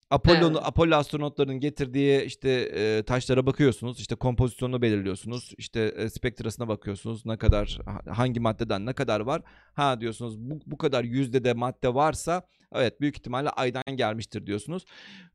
[0.09, 0.63] Apollo'nun Evet.
[0.65, 3.99] Apollo astronotlarının getirdiği işte e, taşlara bakıyorsunuz.
[3.99, 5.53] işte kompozisyonunu belirliyorsunuz.
[5.57, 7.25] işte e, spektrasına bakıyorsunuz.
[7.25, 9.41] Ne kadar ha- hangi maddeden ne kadar var?
[9.73, 14.85] Ha diyorsunuz bu, bu kadar yüzdede madde varsa evet büyük ihtimalle aydan gelmiştir diyorsunuz.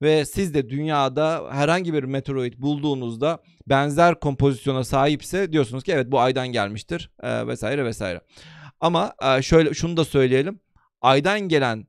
[0.03, 6.21] Ve siz de dünyada herhangi bir meteorit bulduğunuzda benzer kompozisyona sahipse diyorsunuz ki evet bu
[6.21, 8.21] aydan gelmiştir e, vesaire vesaire.
[8.81, 10.61] Ama e, şöyle şunu da söyleyelim.
[11.01, 11.87] Aydan gelen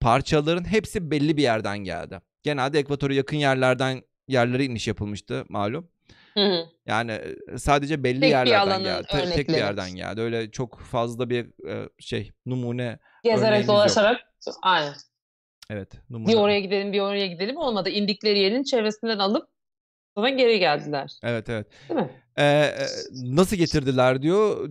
[0.00, 2.20] parçaların hepsi belli bir yerden geldi.
[2.42, 5.88] Genelde ekvatora yakın yerlerden yerlere iniş yapılmıştı malum.
[6.38, 6.66] Hı hı.
[6.86, 7.20] Yani
[7.56, 9.06] sadece belli Tek yerlerden geldi.
[9.10, 10.20] Te- tek bir yerden geldi.
[10.20, 13.76] Öyle çok fazla bir e, şey numune Gezerek Örneğimiz yok.
[13.76, 14.20] dolaşarak
[14.62, 14.94] aynen.
[15.70, 16.32] evet numune.
[16.32, 17.88] Bir oraya gidelim bir oraya gidelim olmadı.
[17.90, 19.48] İndikleri yerin çevresinden alıp
[20.16, 21.12] sonra geri geldiler.
[21.22, 21.66] Evet evet.
[21.88, 22.10] Değil mi?
[22.38, 22.70] Ee,
[23.24, 24.70] nasıl getirdiler diyor.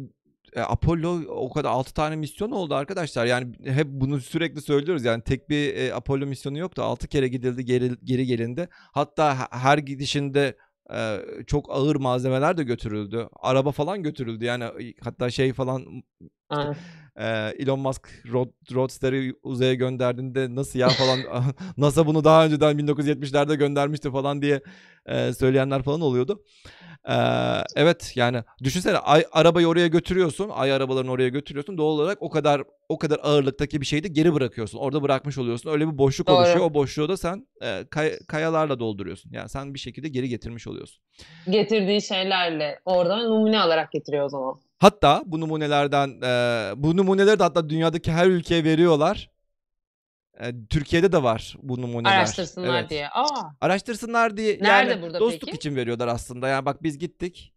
[0.56, 3.26] e, Apollo o kadar 6 tane misyon oldu arkadaşlar.
[3.26, 5.06] Yani hep bunu sürekli söylüyoruz.
[5.06, 6.84] Yani tek bir e, Apollo misyonu yoktu.
[6.84, 8.68] 6 kere gidildi geri, geri gelindi.
[8.72, 10.56] Hatta he- her gidişinde
[10.94, 13.30] e, çok ağır malzemeler de götürüldü.
[13.42, 14.46] Araba falan götürüldü.
[14.46, 16.04] Yani hatta şey falan
[17.60, 21.20] Elon Musk Rod, Roadster'ı uzaya gönderdiğinde nasıl ya falan
[21.78, 24.62] NASA bunu daha önceden 1970'lerde göndermişti falan diye
[25.06, 26.44] e, söyleyenler falan oluyordu.
[27.10, 27.16] E,
[27.76, 30.50] evet yani düşünsene ay, arabayı oraya götürüyorsun.
[30.54, 31.78] Ay arabalarını oraya götürüyorsun.
[31.78, 34.78] Doğal olarak o kadar o kadar ağırlıktaki bir şeyi de geri bırakıyorsun.
[34.78, 35.70] Orada bırakmış oluyorsun.
[35.70, 36.38] Öyle bir boşluk Doğru.
[36.38, 36.66] oluşuyor.
[36.66, 39.32] O boşluğu da sen e, kay- kayalarla dolduruyorsun.
[39.34, 41.04] Yani sen bir şekilde geri getirmiş oluyorsun.
[41.50, 44.60] Getirdiği şeylerle oradan numune alarak getiriyor o zaman.
[44.78, 49.30] Hatta bu numunelerden e, bu numuneleri de hatta dünyadaki her ülkeye veriyorlar.
[50.40, 52.18] E, Türkiye'de de var bu numuneler.
[52.18, 52.90] Araştırsınlar Evet.
[52.90, 53.10] diye.
[53.10, 55.56] Aa, Araştırsınlar diye Nerede yani burada dostluk peki?
[55.58, 56.48] için veriyorlar aslında.
[56.48, 57.54] Yani bak biz gittik.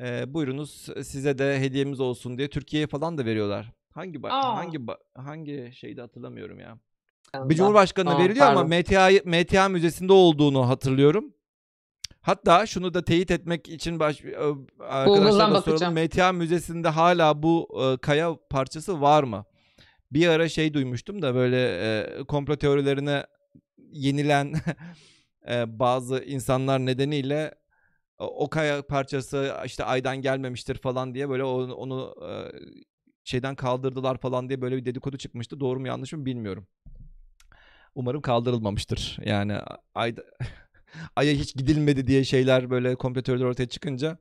[0.00, 3.72] E, buyurunuz size de hediyemiz olsun diye Türkiye'ye falan da veriyorlar.
[3.94, 4.56] Hangi Aa.
[4.56, 4.78] hangi
[5.14, 6.78] hangi şeyde hatırlamıyorum ya.
[7.36, 7.54] Bir.
[7.54, 8.64] Cumhurbaşkanına veriliyor ama.
[8.64, 11.34] MTA MTA Müzesi'nde olduğunu hatırlıyorum.
[12.22, 15.94] Hatta şunu da teyit etmek için baş, ö, arkadaşlara da soralım.
[15.94, 19.44] MTA Müzesi'nde hala bu e, kaya parçası var mı?
[20.12, 23.26] Bir ara şey duymuştum da böyle e, komplo teorilerine
[23.92, 24.54] yenilen
[25.50, 27.54] e, bazı insanlar nedeniyle
[28.18, 32.32] o o kaya parçası işte aydan gelmemiştir falan diye böyle onu, onu e,
[33.24, 35.60] şeyden kaldırdılar falan diye böyle bir dedikodu çıkmıştı.
[35.60, 36.66] Doğru mu yanlış mı bilmiyorum.
[37.94, 39.18] Umarım kaldırılmamıştır.
[39.24, 39.58] Yani
[39.94, 40.22] ayda
[41.16, 44.18] Ay'a hiç gidilmedi diye şeyler böyle komplo teorileri ortaya çıkınca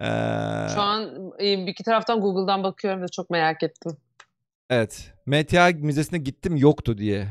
[0.00, 0.06] eee,
[0.74, 3.96] Şu an e, bir iki taraftan Google'dan bakıyorum ve çok merak ettim.
[4.70, 7.28] evet MTA Müzesi'ne gittim yoktu diye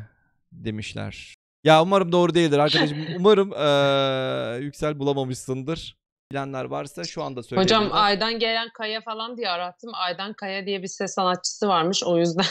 [0.52, 1.36] demişler.
[1.64, 3.06] Ya umarım doğru değildir arkadaşım.
[3.16, 6.00] Umarım eee, Yüksel bulamamışsındır.
[6.32, 8.04] Bilenler varsa şu anda Hocam söyleyebilirler.
[8.04, 9.92] Aydan gelen Kaya falan diye arattım.
[9.94, 12.46] Aydan Kaya diye bir ses sanatçısı varmış o yüzden.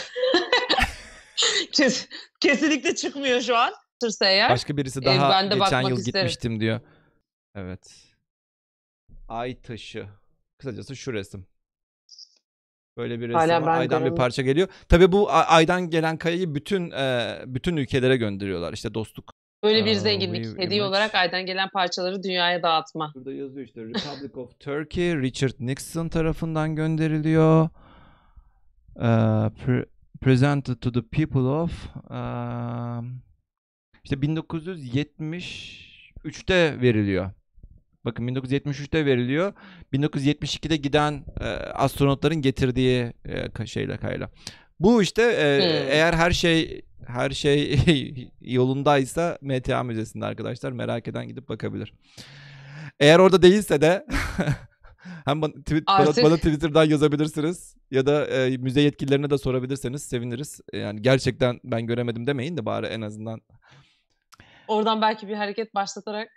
[1.71, 2.07] Kes-
[2.39, 3.73] kesinlikle çıkmıyor şu an.
[4.01, 4.49] Sırsa eğer.
[4.49, 6.27] Başka birisi Ee, daha ben de geçen bakmak yıl isterim.
[6.27, 6.79] gitmiştim diyor.
[7.55, 8.05] Evet.
[9.27, 10.07] Ay taşı.
[10.57, 11.45] Kısacası şu resim.
[12.97, 13.65] Böyle bir resim Hala var.
[13.65, 14.15] ben Aydan bir göremiyorum.
[14.17, 14.67] parça geliyor.
[14.89, 18.73] Tabii bu a- aydan gelen kayayı bütün e, bütün ülkelere gönderiyorlar.
[18.73, 19.31] İşte dostluk.
[19.63, 20.45] Böyle bir Aa, zenginlik.
[20.45, 23.11] we- Hediye olarak Aydan gelen parçaları dünyaya dağıtma.
[23.15, 27.69] Burada yazıyor işte Republic of Turkey Richard Nixon tarafından gönderiliyor.
[28.95, 29.85] Ee, pre-
[30.21, 31.71] presented to the people of
[32.09, 33.21] um,
[34.09, 37.31] işte 1973'te veriliyor.
[38.05, 39.53] Bakın 1973'te veriliyor.
[39.93, 43.13] 1972'de giden e, astronotların getirdiği
[43.61, 44.29] e, şeyle kayla.
[44.79, 45.63] Bu işte e, Hmm.
[45.91, 47.79] eğer her şey her şey
[48.41, 51.93] yolundaysa MTA Müzesi'nde arkadaşlar merak eden gidip bakabilir.
[52.99, 54.05] Eğer orada değilse de
[55.25, 60.03] hem bana, tweet, bana, Artık- bana Twitter'dan yazabilirsiniz ya da e, müze yetkililerine de sorabilirseniz
[60.03, 60.61] seviniriz.
[60.73, 63.41] Yani gerçekten ben göremedim demeyin de bari en azından
[64.69, 66.29] Oradan belki bir hareket başlatarak.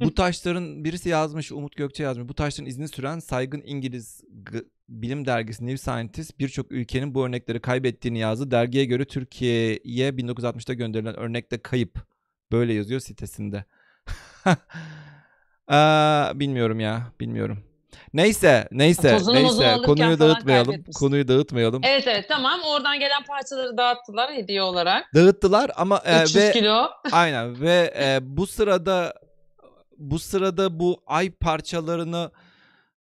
[0.00, 2.28] Bu taşların birisi yazmış, Umut Gökçe yazmış.
[2.28, 4.20] Bu taşların izini süren saygın İngiliz
[4.52, 8.50] g- bilim dergisi New Scientist birçok ülkenin bu örnekleri kaybettiğini yazdı.
[8.50, 11.98] Dergiye göre Türkiye'ye 1960'ta gönderilen örnek de kayıp.
[12.52, 13.64] Böyle yazıyor sitesinde.
[15.68, 17.69] Aa, bilmiyorum ya, bilmiyorum.
[18.14, 19.72] Neyse, neyse, Tozunu mozunu neyse.
[19.74, 20.84] alırken Konuyu falan dağıtmayalım.
[20.94, 21.82] Konuyu dağıtmayalım.
[21.84, 22.60] Evet evet tamam.
[22.68, 25.14] Oradan gelen parçaları dağıttılar hediye olarak.
[25.14, 26.86] Dağıttılar ama e, 300 ve kilo.
[27.12, 29.14] Aynen ve e, bu sırada
[29.98, 32.30] bu sırada bu ay parçalarını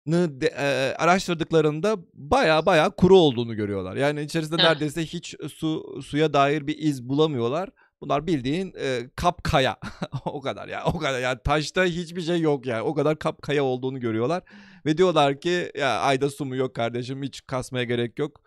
[0.07, 3.97] nı de- e, araştırdıklarında baya baya kuru olduğunu görüyorlar.
[3.97, 4.69] Yani içerisinde Heh.
[4.69, 7.69] neredeyse hiç su suya dair bir iz bulamıyorlar.
[8.01, 9.77] Bunlar bildiğin e, kapkaya.
[10.25, 10.85] o kadar ya.
[10.85, 12.83] O kadar yani taşta hiçbir şey yok yani.
[12.83, 14.43] O kadar kapkaya olduğunu görüyorlar
[14.87, 18.41] ve diyorlar ki ya ayda su mu yok kardeşim hiç kasmaya gerek yok.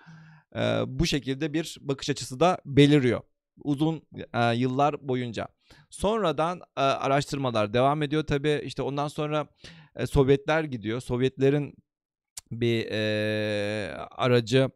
[0.56, 3.21] E, bu şekilde bir bakış açısı da beliriyor
[3.63, 4.02] uzun
[4.34, 5.47] e, yıllar boyunca.
[5.89, 8.62] Sonradan e, araştırmalar devam ediyor tabii.
[8.63, 9.47] İşte ondan sonra
[9.95, 11.02] e, Sovyetler gidiyor.
[11.02, 11.76] Sovyetlerin
[12.52, 14.69] bir e, aracı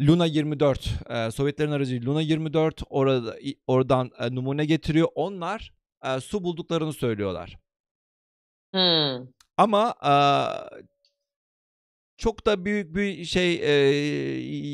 [0.00, 0.88] Luna 24.
[1.10, 5.08] e, Sovyetlerin aracı Luna 24 orada oradan e, numune getiriyor.
[5.14, 5.72] Onlar
[6.04, 7.58] e, su bulduklarını söylüyorlar.
[8.74, 9.26] Hmm.
[9.56, 10.14] Ama e,
[12.16, 13.70] çok da büyük bir şey e,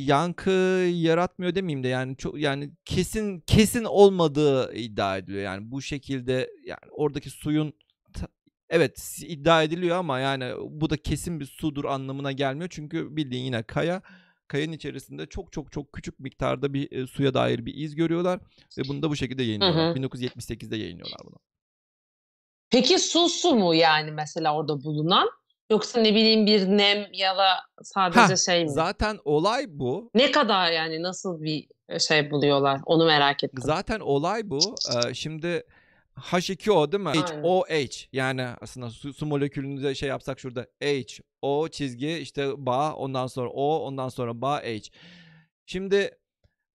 [0.05, 0.51] yankı
[0.93, 5.43] yaratmıyor demeyeyim de yani çok yani kesin kesin olmadığı iddia ediliyor.
[5.43, 7.75] Yani bu şekilde yani oradaki suyun
[8.71, 12.69] evet iddia ediliyor ama yani bu da kesin bir sudur anlamına gelmiyor.
[12.73, 14.03] Çünkü bildiğin yine kaya
[14.49, 18.41] kayanın içerisinde çok çok çok küçük miktarda bir e, suya dair bir iz görüyorlar
[18.79, 19.97] ve bunu da bu şekilde yayınlıyorlar.
[19.97, 19.99] hı.
[19.99, 21.37] 1978'de yayınlıyorlar bunu.
[22.73, 25.29] Peki su su mu yani mesela orada bulunan?
[25.71, 27.49] Yoksa ne bileyim bir nem ya da
[27.83, 28.71] sadece Hah, şey mi?
[28.71, 30.11] zaten olay bu.
[30.15, 32.81] Ne kadar yani nasıl bir şey buluyorlar?
[32.87, 33.63] Onu merak ettim.
[33.63, 34.75] Zaten olay bu.
[34.95, 35.63] Ee, şimdi
[36.17, 37.09] H2O değil mi?
[37.09, 37.43] Aynen.
[37.43, 41.05] HOH yani aslında su, su molekülünü de şey yapsak şurada H,
[41.43, 44.81] O çizgi işte bağ ondan sonra O ondan sonra bağ H.
[45.67, 46.19] Şimdi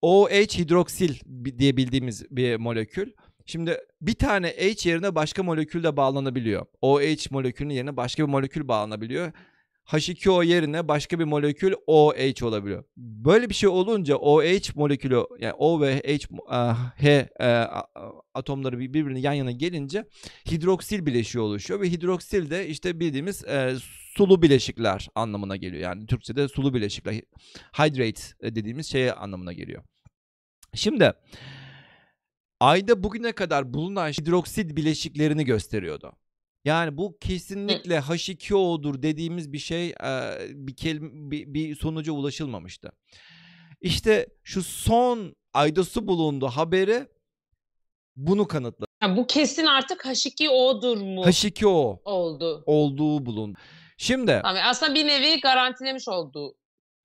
[0.02, 1.20] OH hidroksil
[1.58, 3.12] diye bildiğimiz bir molekül.
[3.46, 6.66] Şimdi bir tane H yerine başka molekül de bağlanabiliyor.
[6.82, 9.32] OH molekülünün yerine başka bir molekül bağlanabiliyor.
[9.88, 12.84] H2O yerine başka bir molekül OH olabiliyor.
[12.98, 16.20] Böyle bir şey olunca OH molekülü yani O ve H, e,
[16.98, 17.68] H e,
[18.34, 20.06] atomları bir- birbirine yan yana gelince
[20.52, 23.76] hidroksil bileşiği oluşuyor ve hidroksil de işte bildiğimiz e,
[24.18, 25.84] sulu bileşikler anlamına geliyor.
[25.84, 27.22] Yani Türkçe'de sulu bileşikler
[27.74, 29.84] hydrate e, dediğimiz şeye anlamına geliyor.
[30.76, 31.14] Şimdi
[32.64, 36.14] Ayda bugüne kadar bulunan hidroksit bileşiklerini gösteriyordu.
[36.66, 39.96] Yani bu kesinlikle H2O'dur dediğimiz bir şey
[40.50, 42.92] bir, kelime, bir, bir sonuca ulaşılmamıştı.
[43.82, 47.08] İşte şu son ayda su bulundu haberi
[48.16, 48.92] bunu kanıtladı.
[49.00, 52.64] Ha, bu kesin artık H2O'dur mu H2O oldu?
[52.66, 53.58] olduğu bulundu.
[53.98, 56.56] Şimdi Tamam, aslında bir nevi garantilemiş oldu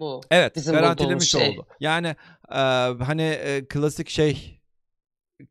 [0.01, 0.21] bu.
[0.31, 1.49] evet bizim garantilemiş şey.
[1.49, 1.67] oldu.
[1.81, 2.17] Yani
[2.53, 2.59] e,
[3.05, 4.58] hani e, klasik şey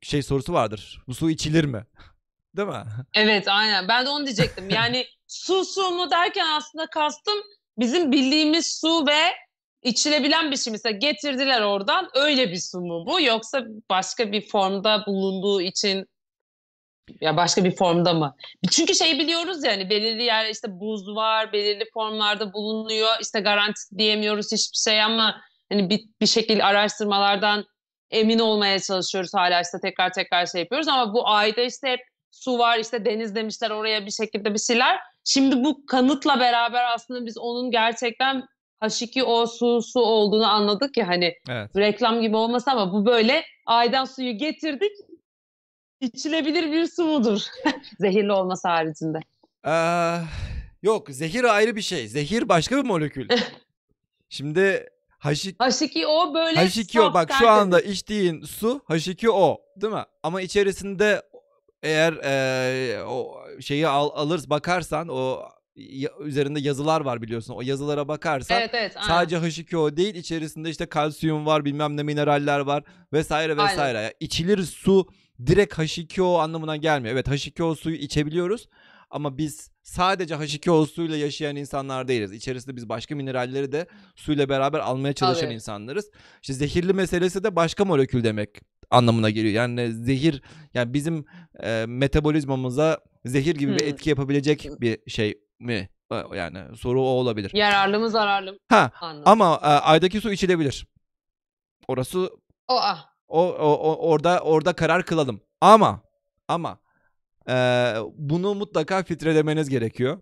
[0.02, 1.04] şey sorusu vardır.
[1.08, 1.86] Bu su içilir mi?
[2.58, 2.84] Değil mi?
[3.13, 4.69] Evet aynen ben de onu diyecektim.
[4.73, 7.38] Yani su su mu derken aslında kastım
[7.78, 9.19] bizim bildiğimiz su ve
[9.84, 10.71] içilebilen bir şey.
[10.71, 16.08] Mesela getirdiler oradan öyle bir su mu bu yoksa başka bir formda bulunduğu için
[17.21, 18.36] ya başka bir formda mı?
[18.71, 23.10] Çünkü şey biliyoruz yani belirli yer işte buz var, belirli formlarda bulunuyor.
[23.21, 27.65] İşte garanti diyemiyoruz hiçbir şey ama hani bir, bir şekilde araştırmalardan
[28.11, 31.99] emin olmaya çalışıyoruz hala işte tekrar tekrar şey yapıyoruz ama bu ayda işte hep
[32.31, 34.99] su var işte deniz demişler oraya bir şekilde bir şeyler.
[35.23, 38.43] Şimdi bu kanıtla beraber aslında biz onun gerçekten
[38.81, 41.75] H2O su su olduğunu anladık ya hani Evet.
[41.75, 44.91] reklam gibi olmasa ama bu böyle aydan suyu getirdik
[46.01, 47.41] içilebilir bir su mudur?
[47.99, 49.19] Zehirli olması haricinde.
[49.67, 50.17] Ee,
[50.83, 52.07] yok zehir ayrı bir şey.
[52.07, 53.29] Zehir başka bir molekül.
[54.29, 54.89] Şimdi
[55.27, 60.03] H H2O böyle H2O saf, bak şu anda içtiğin su H2O değil mi?
[60.23, 61.21] Ama içerisinde
[61.83, 65.41] eğer eee, o şeyi al, alır bakarsan o
[65.75, 67.53] ya- üzerinde yazılar var biliyorsun.
[67.53, 68.93] O yazılara bakarsan Evet evet.
[68.97, 69.07] aynen.
[69.07, 73.65] sadece H2O değil içerisinde işte kalsiyum var bilmem ne mineraller var vesaire Aynen.
[73.71, 73.97] vesaire.
[74.01, 75.07] Yani içilir su
[75.45, 77.13] direkt H2O anlamına gelmiyor.
[77.13, 78.67] Evet H2O suyu içebiliyoruz
[79.09, 82.31] ama biz sadece H2O suyla yaşayan insanlar değiliz.
[82.31, 85.55] İçerisinde biz başka mineralleri de suyla beraber almaya çalışan Alıyoruz.
[85.55, 86.11] insanlarız.
[86.41, 88.49] İşte zehirli meselesi de başka molekül demek
[88.91, 89.53] anlamına geliyor.
[89.53, 90.41] Yani zehir
[90.73, 91.25] yani bizim
[91.63, 93.87] e, metabolizmamıza zehir gibi bir Hmm.
[93.87, 95.89] etki yapabilecek bir şey mi?
[96.11, 97.51] E, Yani soru o olabilir.
[97.53, 98.57] Yararlı mı zararlı mı?
[98.69, 99.23] Ha Anladım.
[99.25, 100.87] ama e, aydaki su içilebilir.
[101.87, 102.19] Orası
[102.67, 103.09] O ah.
[103.27, 105.41] o, o, o- orada orada karar kılalım.
[105.61, 106.01] Ama
[106.47, 106.79] ama
[108.17, 110.21] bunu mutlaka filtrelemeniz gerekiyor.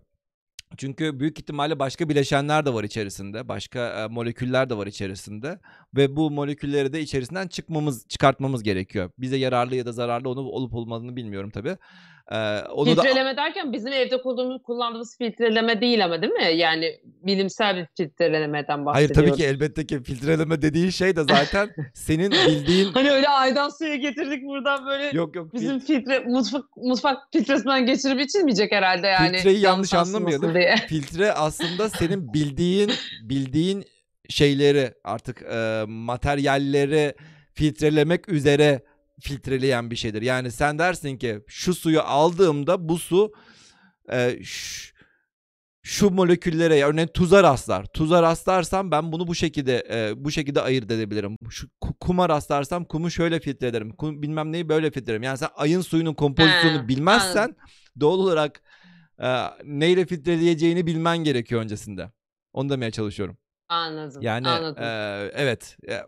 [0.76, 3.48] Çünkü büyük ihtimalle başka bileşenler de var içerisinde.
[3.48, 5.58] Başka moleküller de var içerisinde.
[5.96, 9.10] Ve bu molekülleri de içerisinden çıkmamız, çıkartmamız gerekiyor.
[9.18, 11.76] Bize yararlı ya da zararlı onu olup olmadığını bilmiyorum tabii.
[12.32, 16.56] E, onu da Filtreleme derken bizim evde kullandığımız, kullandığımız filtreleme değil ama değil mi?
[16.56, 19.30] Yani bilimsel bir filtrelemeden Hayır bahsediyoruz.
[19.30, 23.96] tabii ki elbette ki filtreleme dediğin şey de zaten senin bildiğin Hani öyle aydan suyu
[23.96, 29.36] getirdik buradan böyle yok yok fil- bizim filtre mutfak mutfak filtresinden geçirip içilmeyecek herhalde yani.
[29.36, 30.54] Filtreyi yanlış anlamayalım.
[30.54, 30.76] diye.
[30.88, 32.90] filtre aslında senin bildiğin
[33.22, 33.84] bildiğin
[34.28, 37.14] şeyleri artık e, materyalleri
[37.54, 38.80] filtrelemek üzere
[39.20, 40.22] filtreleyen bir şeydir.
[40.22, 43.32] Yani sen dersin ki şu suyu aldığımda bu su
[44.12, 44.92] e, ş-
[45.82, 47.84] şu moleküllere örneğin tuza rastlar.
[47.86, 51.36] Tuza rastlarsam ben bunu bu şekilde e, bu şekilde ayırt edebilirim.
[51.50, 53.90] Şu ku- kuma rastlarsam kumu şöyle filtre ederim.
[53.96, 55.22] Kum, bilmem neyi böyle filtre ederim.
[55.22, 57.56] Yani sen ayın suyunun kompozisyonunu He, bilmezsen anladım.
[58.00, 58.62] doğal olarak
[59.22, 62.10] e, neyle filtreleyeceğini bilmen gerekiyor öncesinde.
[62.52, 63.38] Onu demeye çalışıyorum.
[63.68, 64.22] Anladım.
[64.22, 64.82] Yani anladım.
[64.84, 66.02] e, evet e,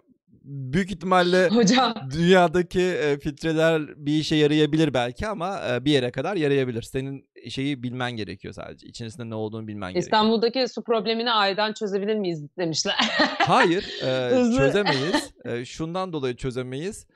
[0.48, 6.36] büyük ihtimalle Hocam dünyadaki e, filtreler bir işe yarayabilir belki ama e, bir yere kadar
[6.36, 6.82] yarayabilir.
[6.82, 8.86] Senin şeyi bilmen gerekiyor sadece.
[8.86, 10.02] İçerisinde ne olduğunu bilmen gerekiyor.
[10.02, 12.96] İstanbul'daki su problemini aydan çözebilir miyiz demişler.
[13.38, 15.32] Hayır, e, çözemeyiz.
[15.44, 17.06] E, şundan dolayı çözemeyiz.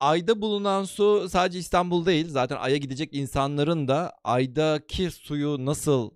[0.00, 2.28] Ayda bulunan su sadece İstanbul değil.
[2.28, 6.10] Zaten Ay'a gidecek insanların da Ay'daki suyu nasıl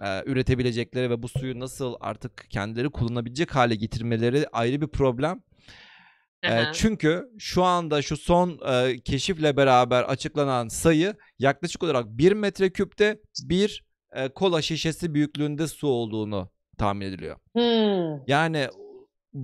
[0.00, 5.42] e, üretebilecekleri ve bu suyu nasıl artık kendileri kullanabilecek hale getirmeleri ayrı bir problem.
[6.44, 13.20] E, çünkü şu anda şu son e, keşifle beraber açıklanan sayı yaklaşık olarak 1 metreküpte
[13.42, 17.36] bir e, kola şişesi büyüklüğünde su olduğunu tahmin ediliyor.
[17.52, 18.24] Hmm.
[18.26, 18.68] Yani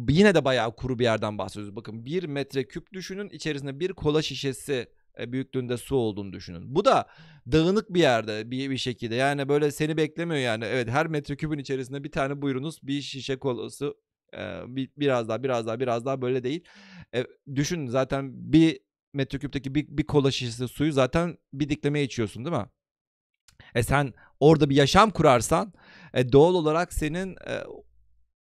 [0.09, 1.77] yine de bayağı kuru bir yerden bahsediyoruz.
[1.77, 4.87] Bakın bir metreküp düşünün içerisinde bir kola şişesi
[5.19, 6.75] büyüklüğünde su olduğunu düşünün.
[6.75, 7.07] Bu da
[7.53, 9.15] dağınık bir yerde bir, bir şekilde.
[9.15, 10.65] Yani böyle seni beklemiyor yani.
[10.65, 13.95] Evet her metreküpün içerisinde bir tane buyurunuz bir şişe kolası
[14.35, 16.65] e, bir, biraz daha biraz daha biraz daha böyle değil.
[17.15, 18.81] E, düşünün zaten bir
[19.13, 22.67] metreküpteki bir, bir kola şişesi suyu zaten bir dikleme içiyorsun değil mi?
[23.75, 25.73] E sen orada bir yaşam kurarsan
[26.15, 27.63] e, doğal olarak senin e,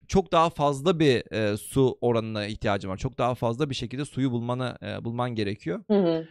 [0.08, 2.97] çok daha fazla bir e, su oranına ihtiyacın var.
[2.97, 5.84] Çok daha fazla bir şekilde suyu bulmanı e, bulman gerekiyor.
[5.88, 6.28] Hı hı.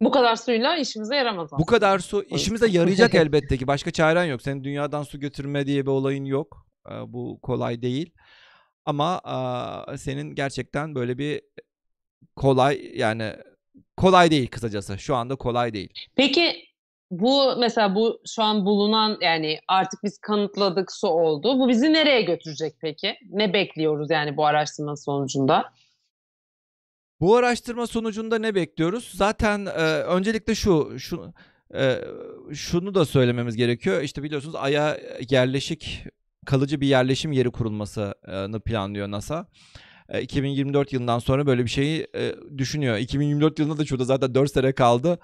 [0.00, 3.66] Bu kadar suyla işimize yaramaz bu kadar su işimize yarayacak elbette ki.
[3.66, 4.42] Başka çaren yok.
[4.42, 6.66] Senin dünyadan su götürme diye bir olayın yok.
[6.90, 8.10] Eee, bu kolay değil.
[8.86, 9.20] Ama
[9.88, 11.40] eee, senin gerçekten böyle bir
[12.36, 13.32] kolay yani
[13.96, 14.98] kolay değil kısacası.
[14.98, 15.92] Şu anda kolay değil.
[16.16, 16.56] Peki
[17.10, 21.58] bu mesela bu şu an bulunan yani artık biz kanıtladık su oldu.
[21.58, 23.16] Bu bizi nereye götürecek peki?
[23.30, 25.64] Ne bekliyoruz yani bu araştırma sonucunda?
[27.20, 29.12] Bu araştırma sonucunda ne bekliyoruz?
[29.14, 29.70] Zaten e,
[30.02, 31.32] öncelikle şu, şu
[31.74, 32.00] e,
[32.54, 34.02] şunu da söylememiz gerekiyor.
[34.02, 34.98] İşte biliyorsunuz Ay'a
[35.30, 36.04] yerleşik
[36.46, 39.46] kalıcı bir yerleşim yeri kurulmasını planlıyor NASA.
[40.08, 42.96] E, 2024 yılından sonra böyle bir şeyi e, düşünüyor.
[42.96, 45.18] 2024 yılında da şurada zaten 4 sene kaldı.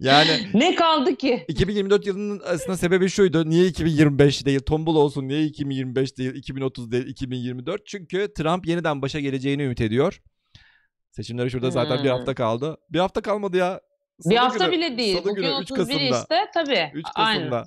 [0.00, 1.44] Yani Ne kaldı ki?
[1.48, 3.50] 2024 yılının aslında sebebi şuydu.
[3.50, 4.60] Niye 2025 değil?
[4.60, 5.28] Tombul olsun.
[5.28, 6.34] Niye 2025 değil?
[6.34, 7.06] 2030 değil?
[7.06, 7.86] 2024?
[7.86, 10.22] Çünkü Trump yeniden başa geleceğini ümit ediyor.
[11.10, 12.16] Seçimlere şurada zaten bir Hmm.
[12.16, 12.76] hafta kaldı.
[12.90, 13.80] Bir hafta kalmadı ya.
[14.18, 15.16] Bir Salı hafta günü- bile değil.
[15.16, 16.18] Salı Bugün günü 3 31 Kasım'da.
[16.20, 16.90] işte tabii.
[16.94, 17.50] 3 Aynen.
[17.50, 17.64] Kasım'da.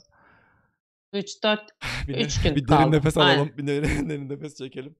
[1.13, 1.59] 3 4
[2.07, 2.91] Bir, Üç gün bir derin kaldı.
[2.91, 3.35] nefes Aynen.
[3.37, 3.51] alalım.
[3.57, 4.95] Bir derin, derin nefes çekelim.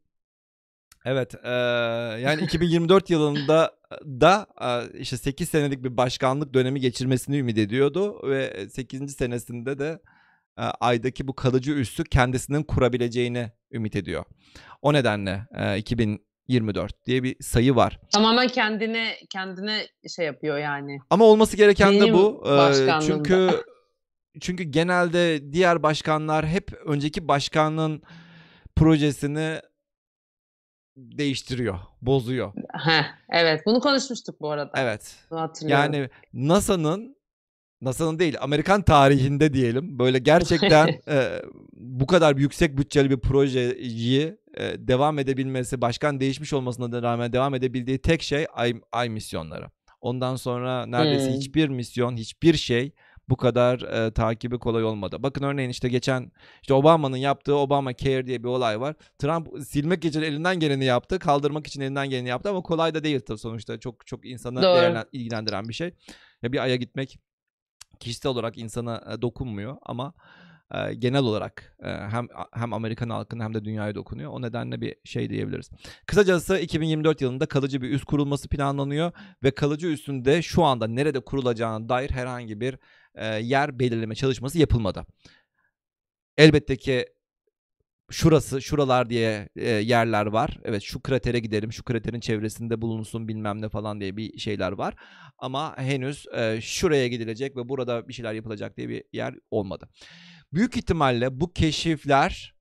[1.05, 1.33] Evet.
[1.43, 1.49] eee,
[2.21, 3.71] yani 2024 yılında
[4.05, 8.29] da eee, işte 8 senelik bir başkanlık dönemi geçirmesini ümit ediyordu.
[8.29, 9.13] Ve 8.
[9.13, 9.99] senesinde de
[10.59, 14.25] eee, aydaki bu kalıcı üssü kendisinin kurabileceğini ümit ediyor.
[14.81, 17.99] O nedenle eee, 2024 diye bir sayı var.
[18.13, 20.97] tamamen kendine kendine şey yapıyor yani.
[21.09, 22.43] Ama olması gereken de Benim bu.
[22.45, 23.01] Eee, başkanlığımda.
[23.05, 23.63] çünkü
[24.41, 28.01] çünkü genelde diğer başkanlar hep önceki başkanın
[28.75, 29.59] projesini
[30.97, 32.53] değiştiriyor, bozuyor.
[32.73, 34.71] Heh, evet bunu konuşmuştuk bu arada.
[34.75, 35.15] Evet.
[35.31, 35.93] Bunu hatırlıyorum.
[35.93, 37.15] Yani NASA'nın
[37.81, 41.41] NASA'nın değil Amerikan tarihinde diyelim böyle gerçekten e,
[41.73, 47.55] bu kadar yüksek bütçeli bir projeyi e, devam edebilmesi, başkan değişmiş olmasına da rağmen devam
[47.55, 49.65] edebildiği tek şey ay, ay misyonları.
[50.01, 51.35] Ondan sonra neredeyse Hmm.
[51.35, 52.91] hiçbir misyon, hiçbir şey
[53.29, 55.17] bu kadar e, takibi kolay olmadı.
[55.19, 58.95] Bakın örneğin işte geçen işte Obama'nın yaptığı Obama Care diye bir olay var.
[59.19, 63.19] Trump silmek için elinden geleni yaptı, kaldırmak için elinden geleni yaptı ama kolay da değil
[63.27, 63.79] tabii sonuçta.
[63.79, 65.91] Çok çok insanı değerlen- ilgilendiren bir şey.
[66.43, 67.19] Ya bir aya gitmek
[67.99, 70.13] kişisel olarak insana e, dokunmuyor ama
[70.75, 74.31] e, genel olarak e, hem hem Amerikan halkına hem de dünyaya dokunuyor.
[74.31, 75.69] O nedenle bir şey diyebiliriz.
[76.07, 79.11] Kısacası 2024 yılında kalıcı bir üs kurulması planlanıyor
[79.43, 82.77] ve kalıcı üstünde şu anda nerede kurulacağına dair herhangi bir
[83.41, 85.05] yer belirleme çalışması yapılmadı.
[86.37, 87.05] Elbette ki
[88.11, 89.49] şurası şuralar diye
[89.81, 90.59] yerler var.
[90.63, 94.95] Evet şu kratere gidelim, şu kraterin çevresinde bulunsun bilmem ne falan diye bir şeyler var.
[95.37, 96.25] Ama henüz
[96.61, 99.89] şuraya gidilecek ve burada bir şeyler yapılacak diye bir yer olmadı.
[100.53, 102.55] Büyük ihtimalle bu keşifler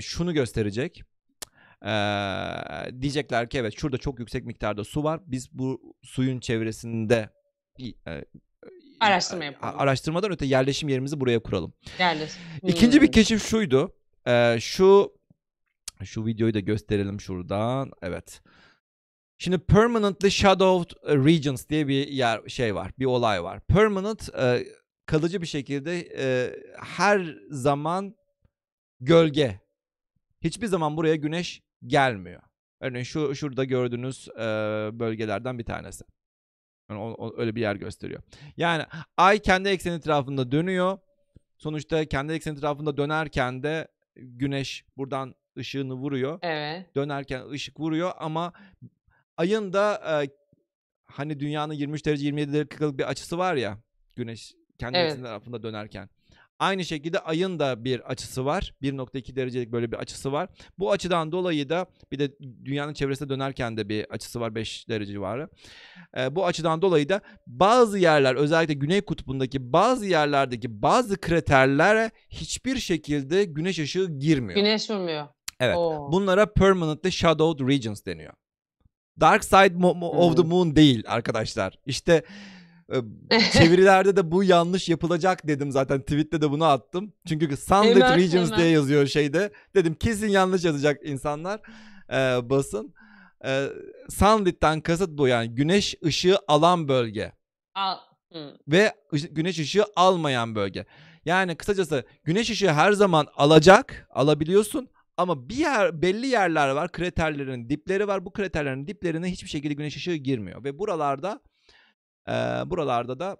[0.00, 1.02] şunu gösterecek.
[1.82, 1.92] E,
[3.00, 5.20] diyecekler ki evet şurada çok yüksek miktarda su var.
[5.26, 7.30] Biz bu suyun çevresinde
[9.00, 9.74] Araştırma yapalım.
[9.80, 11.72] Araştırmadan öte yerleşim yerimizi buraya kuralım.
[11.98, 12.42] Yerleşim.
[12.62, 13.12] İkinci bir Hmm.
[13.12, 13.92] keşif şuydu.
[14.26, 15.18] Ee, şu
[16.04, 17.92] şu videoyu da gösterelim şuradan.
[18.02, 18.42] Evet.
[19.38, 20.90] Şimdi permanently shadowed
[21.24, 22.92] regions diye bir yer şey var.
[22.98, 23.60] Bir olay var.
[23.60, 24.64] Permanent e,
[25.06, 28.16] kalıcı bir şekilde e, her zaman
[29.00, 29.60] gölge.
[30.40, 32.42] Hiçbir zaman buraya güneş gelmiyor.
[32.80, 34.40] Örneğin şu şurada gördüğünüz e,
[34.92, 36.04] bölgelerden bir tanesi.
[36.90, 38.22] Yani o- o- öyle bir yer gösteriyor.
[38.56, 38.84] Yani
[39.16, 40.98] ay kendi ekseni etrafında dönüyor.
[41.58, 46.38] Sonuçta kendi ekseni etrafında dönerken de güneş buradan ışığını vuruyor.
[46.42, 46.94] Evet.
[46.96, 48.52] Dönerken ışık vuruyor ama
[49.36, 50.30] ayın da e,
[51.04, 53.78] hani dünyanın 23 derece 27 dakikalık bir açısı var ya
[54.16, 55.18] güneş kendi Evet.
[55.18, 56.08] etrafında dönerken.
[56.58, 58.74] Aynı şekilde ayın da bir açısı var.
[58.82, 60.48] 1.2 derecelik böyle bir açısı var.
[60.78, 62.32] Bu açıdan dolayı da bir de
[62.64, 65.48] dünyanın çevresinde dönerken de bir açısı var 5 derece civarı.
[66.16, 72.76] Ee, bu açıdan dolayı da bazı yerler özellikle Güney Kutbu'ndaki bazı yerlerdeki bazı kraterlere hiçbir
[72.76, 74.58] şekilde güneş ışığı girmiyor.
[74.60, 75.26] Güneş vurmuyor.
[75.60, 75.76] Evet.
[75.76, 76.12] Oo.
[76.12, 78.32] Bunlara permanently shadowed regions deniyor.
[79.20, 80.48] Dark side of the Hmm.
[80.48, 81.78] moon değil arkadaşlar.
[81.86, 82.22] İşte
[83.52, 86.00] çevirilerde de bu yanlış yapılacak dedim zaten.
[86.00, 87.12] Tweet'te de bunu attım.
[87.28, 88.58] Çünkü Sunlit Hemen, Regions hemen.
[88.58, 89.52] diye yazıyor şeyde.
[89.74, 91.60] Dedim kesin yanlış yazacak insanlar
[92.10, 92.94] e, basın.
[93.44, 93.66] E,
[94.10, 97.32] Sunlit'ten kasıt bu yani güneş ışığı alan bölge
[97.74, 97.96] Al.
[98.32, 98.56] Hı.
[98.68, 98.92] ve
[99.30, 100.86] güneş ışığı almayan bölge.
[101.24, 107.68] Yani kısacası güneş ışığı her zaman alacak, alabiliyorsun ama bir yer belli yerler var, kraterlerin
[107.68, 108.24] dipleri var.
[108.24, 111.40] Bu kraterlerin diplerine hiçbir şekilde güneş ışığı girmiyor ve buralarda
[112.66, 113.36] buralarda da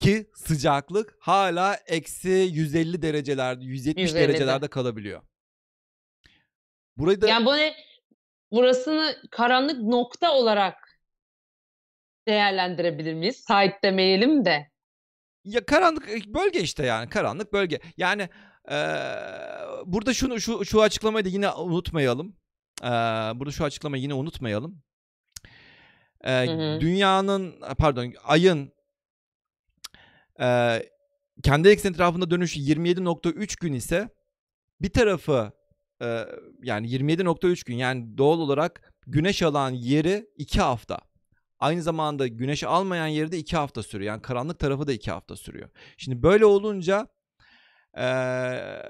[0.00, 4.20] ki sıcaklık hala eksi 150 derecelerde, 170 150'de.
[4.20, 5.22] derecelerde kalabiliyor.
[6.96, 7.56] Burayı da Yani bunu
[8.52, 10.74] burasını karanlık nokta olarak
[12.28, 13.36] değerlendirebilir miyiz?
[13.36, 14.70] Sahip demeyelim de.
[15.44, 17.80] Ya karanlık e, bölge işte yani karanlık bölge.
[17.96, 18.28] Yani
[18.70, 19.06] eee,
[19.86, 22.36] burada şunu şu şu açıklamayı da yine unutmayalım.
[22.82, 22.88] Eee,
[23.34, 24.82] burada şu açıklamayı yine unutmayalım.
[26.24, 26.80] Hı hı.
[26.80, 28.72] dünyanın pardon ayın
[30.40, 30.90] eee,
[31.42, 34.08] kendi ekseni etrafında dönüşü 27.3 gün ise
[34.80, 35.52] bir tarafı
[36.00, 36.26] eee,
[36.62, 40.98] yani 27.3 gün yani doğal olarak güneş alan yeri 2 hafta.
[41.58, 44.08] Aynı zamanda güneş almayan yeri de 2 hafta sürüyor.
[44.12, 45.68] Yani karanlık tarafı da 2 hafta sürüyor.
[45.96, 47.08] Şimdi böyle olunca
[47.96, 48.82] eee,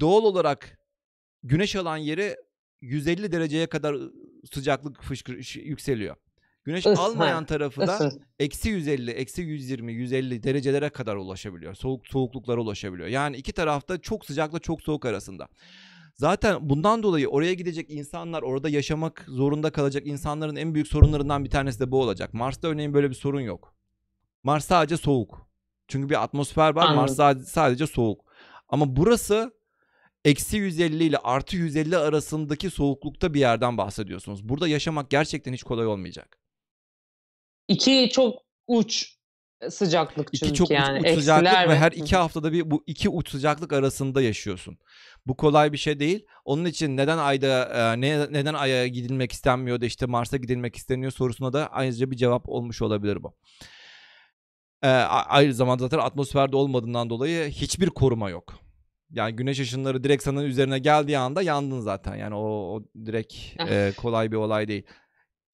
[0.00, 0.78] doğal olarak
[1.42, 2.36] güneş alan yeri
[2.80, 3.96] 150 dereceye kadar
[4.52, 6.16] sıcaklık fışkır yükseliyor.
[6.64, 11.74] Güneş Is- almayan ha, tarafı da eksi 150, eksi 120, 150 derecelere kadar ulaşabiliyor.
[11.74, 13.08] Soğuk soğukluklara ulaşabiliyor.
[13.08, 15.48] Yani iki tarafta çok sıcakla çok soğuk arasında.
[16.14, 21.50] Zaten bundan dolayı oraya gidecek insanlar, orada yaşamak zorunda kalacak insanların en büyük sorunlarından bir
[21.50, 22.34] tanesi de bu olacak.
[22.34, 23.74] Mars'ta örneğin böyle bir sorun yok.
[24.42, 25.46] Mars sadece soğuk.
[25.88, 26.84] Çünkü bir atmosfer var.
[26.84, 27.14] Mars Anladım.
[27.14, 28.24] sadece, sadece soğuk.
[28.68, 29.52] Ama burası
[30.24, 34.48] eksi 150 ile artı 150 arasındaki soğuklukta bir yerden bahsediyorsunuz.
[34.48, 36.38] Burada yaşamak gerçekten hiç kolay olmayacak.
[37.68, 39.14] İki çok uç
[39.70, 41.00] sıcaklık çünkü İki çok uç- yani.
[41.00, 44.78] uç, sıcaklık Eksiler ve her iki haftada bir bu iki uç sıcaklık arasında yaşıyorsun.
[45.26, 46.26] Bu kolay bir şey değil.
[46.44, 51.12] Onun için neden ayda e, ne, neden aya gidilmek istenmiyor da işte Mars'a gidilmek isteniyor
[51.12, 53.36] sorusuna da ayrıca bir cevap olmuş olabilir bu.
[54.82, 58.63] E, a- aynı zamanda zaten atmosferde olmadığından dolayı hiçbir koruma yok.
[59.10, 62.16] Yani güneş ışınları direkt sana üzerine geldiği anda yandın zaten.
[62.16, 64.82] Yani o, o direkt e, kolay bir olay değil.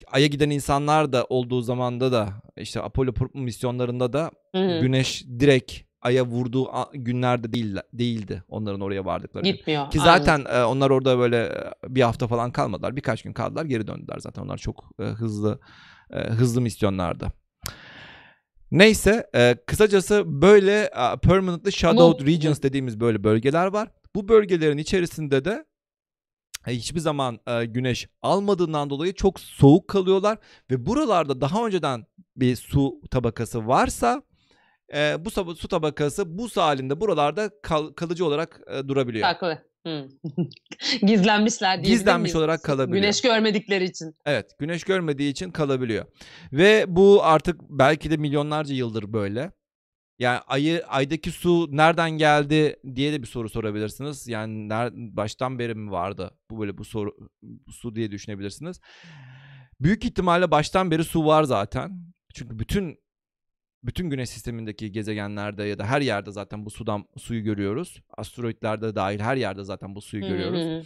[0.06, 4.80] Ay'a giden insanlar da olduğu zamanda da işte Apollo misyonlarında da Hı hı.
[4.80, 5.72] güneş direkt
[6.02, 9.44] aya vurduğu günlerde değil, değildi onların oraya vardıkları.
[9.44, 9.52] gün.
[9.52, 9.90] Gitmiyor.
[9.90, 12.96] Ki zaten e, onlar orada böyle bir hafta falan kalmadılar.
[12.96, 14.42] Birkaç gün kaldılar geri döndüler zaten.
[14.42, 15.60] Onlar çok e, hızlı
[16.10, 17.32] e, hızlı misyonlardı.
[18.70, 23.88] Neyse e, kısacası böyle e, permanently shadowed Bu- regions dediğimiz böyle bölgeler var.
[24.14, 25.64] Bu bölgelerin içerisinde de
[26.66, 30.38] e, hiçbir zaman e, güneş almadığından dolayı çok soğuk kalıyorlar
[30.70, 32.06] ve buralarda daha önceden
[32.36, 34.22] bir su tabakası varsa
[34.94, 39.26] e, bu su tabakası buz halinde buralarda kal- kalıcı olarak e, durabiliyor.
[39.26, 39.69] Haklı.
[39.86, 40.08] Hı.
[41.06, 43.02] Gizlenmişler diyebilir Gizlenmiş olarak kalabiliyor.
[43.02, 44.14] Güneş görmedikleri için.
[44.26, 46.04] Evet, güneş görmediği için kalabiliyor.
[46.52, 49.52] Ve bu artık belki de milyonlarca yıldır böyle.
[50.18, 54.28] Yani ayı aydaki su nereden geldi diye de bir soru sorabilirsiniz.
[54.28, 58.80] Yani ner- baştan beri mi vardı bu böyle bu soru bu su diye düşünebilirsiniz.
[59.80, 61.90] Büyük ihtimalle baştan beri su var zaten.
[62.34, 62.98] Çünkü bütün
[63.84, 68.02] bütün güneş sistemindeki gezegenlerde ya da her yerde zaten bu sudan suyu görüyoruz.
[68.16, 70.60] Asteroitlerde dahil her yerde zaten bu suyu Hı hı görüyoruz.
[70.60, 70.82] hı.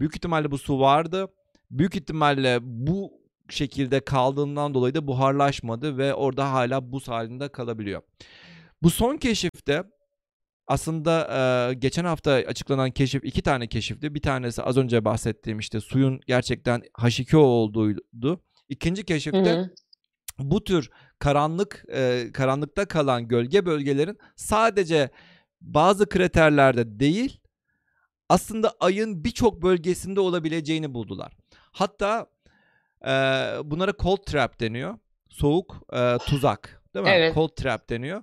[0.00, 1.26] Büyük ihtimalle bu su vardı.
[1.70, 3.12] Büyük ihtimalle bu
[3.48, 8.02] şekilde kaldığından dolayı da buharlaşmadı ve orada hala buz halinde kalabiliyor.
[8.82, 9.84] Bu son keşifte
[10.66, 11.28] aslında
[11.70, 14.14] e, geçen hafta açıklanan keşif iki tane keşifti.
[14.14, 18.40] Bir tanesi az önce bahsettiğim işte suyun gerçekten H2O olduğuydu.
[18.68, 19.70] İkinci Hı keşifte hı.
[20.38, 25.10] Bu tür karanlık e, karanlıkta kalan gölge bölgelerin sadece
[25.60, 27.40] bazı kraterlerde değil
[28.28, 31.32] aslında ayın birçok bölgesinde olabileceğini buldular.
[31.72, 32.26] Hatta
[33.02, 33.10] e,
[33.64, 34.98] bunlara cold trap deniyor.
[35.28, 37.10] Soğuk e, tuzak değil mi?
[37.14, 37.34] Evet.
[37.34, 38.22] Cold trap deniyor.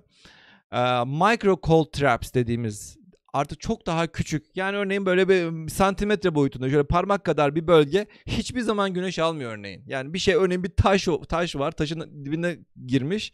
[0.72, 3.03] E, micro cold traps dediğimiz
[3.34, 4.56] artık çok daha küçük.
[4.56, 9.52] Yani örneğin böyle bir santimetre boyutunda şöyle parmak kadar bir bölge hiçbir zaman güneş almıyor
[9.52, 9.84] örneğin.
[9.86, 11.72] Yani bir şey örneğin bir taş taş var.
[11.72, 12.56] Taşın dibine
[12.86, 13.32] girmiş.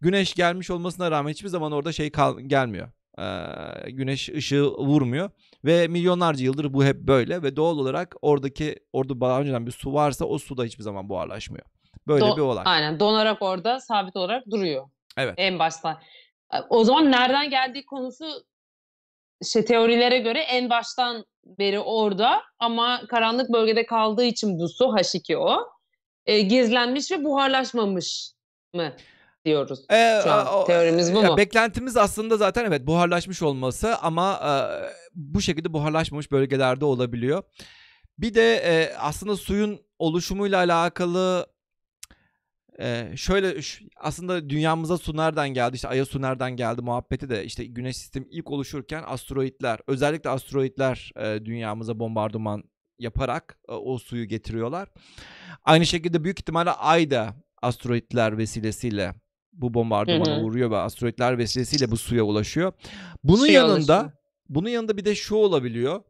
[0.00, 2.88] Güneş gelmiş olmasına rağmen hiçbir zaman orada şey kal- gelmiyor.
[3.18, 5.30] Ee, güneş ışığı vurmuyor
[5.64, 9.94] ve milyonlarca yıldır bu hep böyle ve doğal olarak oradaki orada daha önceden bir su
[9.94, 11.66] varsa o su da hiçbir zaman buharlaşmıyor.
[12.06, 12.62] Böyle Do- bir olay.
[12.66, 14.88] Aynen donarak orada sabit olarak duruyor.
[15.16, 15.34] Evet.
[15.36, 16.00] En başta.
[16.68, 18.24] O zaman nereden geldiği konusu
[19.42, 21.24] işte teorilere göre en baştan
[21.58, 25.58] beri orada ama karanlık bölgede kaldığı için bu su H2O.
[26.26, 28.30] e, gizlenmiş ve buharlaşmamış
[28.74, 28.92] mı
[29.44, 29.84] diyoruz.
[29.90, 31.36] Ee, Şu an o- teorimiz bu ya mu?
[31.36, 34.50] Beklentimiz aslında zaten evet buharlaşmış olması ama e,
[35.14, 37.42] bu şekilde buharlaşmamış bölgelerde olabiliyor.
[38.18, 41.46] Bir de e, aslında suyun oluşumuyla alakalı
[42.80, 43.60] e, şöyle
[43.96, 48.26] aslında dünyamıza su nereden geldi işte Ay'a su nereden geldi muhabbeti de işte Güneş sistemi
[48.30, 52.64] ilk oluşurken asteroitler özellikle asteroitler e, dünyamıza bombardıman
[52.98, 54.88] yaparak e, o suyu getiriyorlar.
[55.64, 59.14] Aynı şekilde büyük ihtimalle Ay da asteroitler vesilesiyle
[59.52, 60.44] bu bombardımana Hı hı.
[60.44, 62.72] uğruyor ve asteroitler vesilesiyle bu suya ulaşıyor.
[63.24, 64.12] Bunun Suya yanında ulaşıyor.
[64.48, 66.02] bunun yanında bir de şu olabiliyor.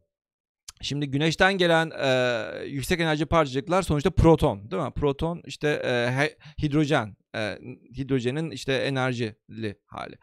[0.85, 4.91] Şimdi güneşten gelen e, yüksek enerji parçacıklar sonuçta proton değil mi?
[4.91, 6.30] Proton işte e,
[6.62, 7.59] hidrojen, e,
[7.97, 10.14] hidrojenin işte enerjili hali.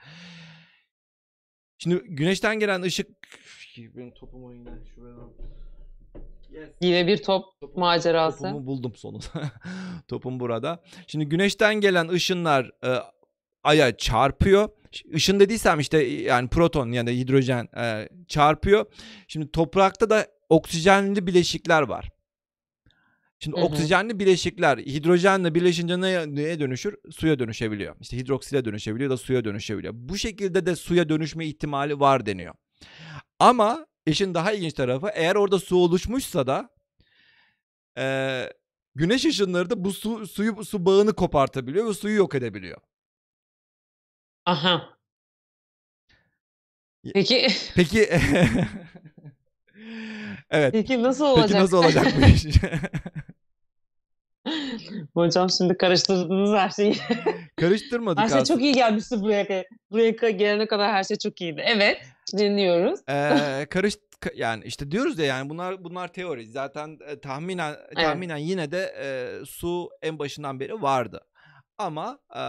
[1.77, 3.07] Şimdi güneşten gelen ışık
[3.77, 4.69] benim topum yine.
[6.51, 6.69] Yes.
[6.81, 7.45] Yine bir top
[7.75, 8.43] macerası.
[8.43, 9.25] Topumu buldum sonunda.
[10.07, 10.83] Topum burada.
[11.07, 12.99] Şimdi güneşten gelen ışınlar e,
[13.63, 14.69] aya çarpıyor.
[15.05, 18.85] Işın dediysem işte yani proton yani hidrojen e, çarpıyor.
[19.27, 22.09] Şimdi toprakta da oksijenli bileşikler var.
[23.39, 23.65] Şimdi Hı hı.
[23.65, 26.95] oksijenli bileşikler hidrojenle birleşince neye, neye dönüşür?
[27.11, 27.95] Suya dönüşebiliyor.
[27.99, 29.93] İşte hidroksile dönüşebiliyor da suya dönüşebiliyor.
[29.97, 32.55] Bu şekilde de suya dönüşme ihtimali var deniyor.
[33.39, 36.69] Ama işin daha ilginç tarafı eğer orada su oluşmuşsa da
[37.97, 38.53] eee,
[38.95, 42.77] güneş ışınları da bu su, suyu su bağını kopartabiliyor ve suyu yok edebiliyor.
[44.45, 44.97] Aha.
[47.13, 48.09] Peki Peki
[50.49, 50.71] Evet.
[50.71, 51.47] peki nasıl olacak?
[51.49, 52.45] Peki nasıl olacak bu iş?
[55.13, 56.95] Hocam şimdi karıştırdınız her şeyi.
[57.55, 58.57] Karıştırmadık Her şey aslında.
[58.57, 59.65] çok iyi gelmişti buraya.
[59.91, 61.63] Buraya gelene kadar her şey çok iyiydi.
[61.65, 61.97] Evet,
[62.37, 62.99] dinliyoruz.
[63.09, 66.47] Eee, karış ka- yani işte diyoruz ya yani bunlar bunlar teori.
[66.47, 69.05] Zaten e, tahminen tahminen yine de e,
[69.45, 71.21] su en başından beri vardı.
[71.77, 72.41] Ama e,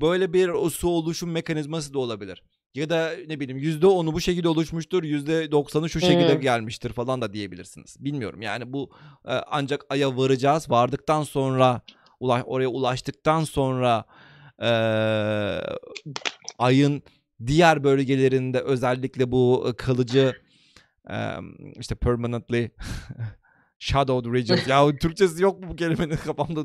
[0.00, 2.42] böyle bir o su oluşum mekanizması da olabilir.
[2.78, 6.40] Ya da ne bileyim yüzde onu bu şekilde oluşmuştur, yüzde doksanı şu şekilde Hmm.
[6.40, 7.96] gelmiştir falan da diyebilirsiniz.
[8.04, 8.90] Bilmiyorum yani bu
[9.24, 10.70] e, ancak aya varacağız.
[10.70, 11.80] Vardıktan sonra
[12.20, 14.04] ula- oraya ulaştıktan sonra
[14.62, 14.70] e,
[16.58, 17.02] ayın
[17.46, 20.32] diğer bölgelerinde özellikle bu e, kalıcı
[21.10, 22.70] em, işte permanently
[23.78, 24.68] shadowed regions.
[24.68, 26.60] ya Türkçesi yok mu bu kelimenin kafamda?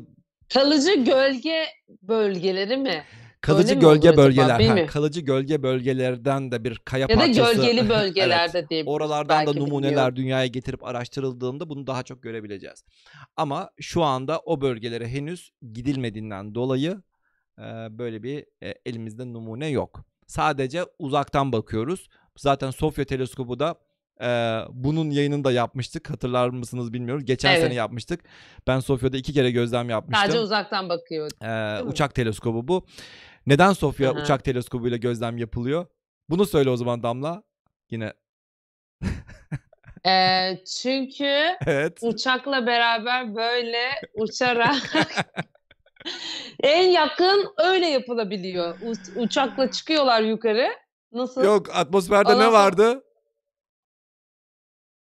[0.54, 1.64] Kalıcı gölge
[2.02, 3.04] bölgeleri mi?
[3.46, 4.16] Kalıcı gölge olur acaba?
[4.22, 4.60] bölgeler.
[4.80, 7.54] ha, kalıcı gölge bölgelerden de bir kaya Ya da parçası.
[7.56, 8.94] gölgeli bölgelerde Evet, diyebiliriz.
[8.94, 10.16] Oralardan da numuneler bilmiyorum.
[10.16, 12.84] dünyaya getirip araştırıldığında bunu daha çok görebileceğiz.
[13.36, 17.02] Ama şu anda o bölgelere henüz gidilmediğinden dolayı
[17.58, 17.62] e,
[17.98, 20.04] böyle bir e, elimizde numune yok.
[20.26, 22.08] Sadece uzaktan bakıyoruz.
[22.36, 23.74] Zaten Sofya teleskobu da
[24.22, 26.10] e, bunun yayınını da yapmıştık.
[26.10, 27.24] Hatırlar mısınız bilmiyorum.
[27.24, 27.62] Geçen Evet.
[27.62, 28.20] sene yapmıştık.
[28.66, 30.22] Ben Sofya'da iki kere gözlem yapmıştım.
[30.26, 31.30] Sadece uzaktan bakıyor.
[31.42, 32.86] Ee, uçak teleskobu bu.
[33.46, 34.20] Neden Sofya Aha.
[34.22, 35.86] uçak teleskobuyla gözlem yapılıyor?
[36.28, 37.42] Bunu söyle o zaman Damla.
[37.90, 38.12] Yine
[40.06, 41.98] Ee, çünkü evet.
[42.02, 44.94] uçakla beraber böyle uçarak
[46.62, 48.78] en yakın öyle yapılabiliyor.
[48.82, 50.68] U- uçakla çıkıyorlar yukarı.
[51.12, 51.44] Nasıl?
[51.44, 53.04] Yok atmosferde Ondan ne sonra- vardı?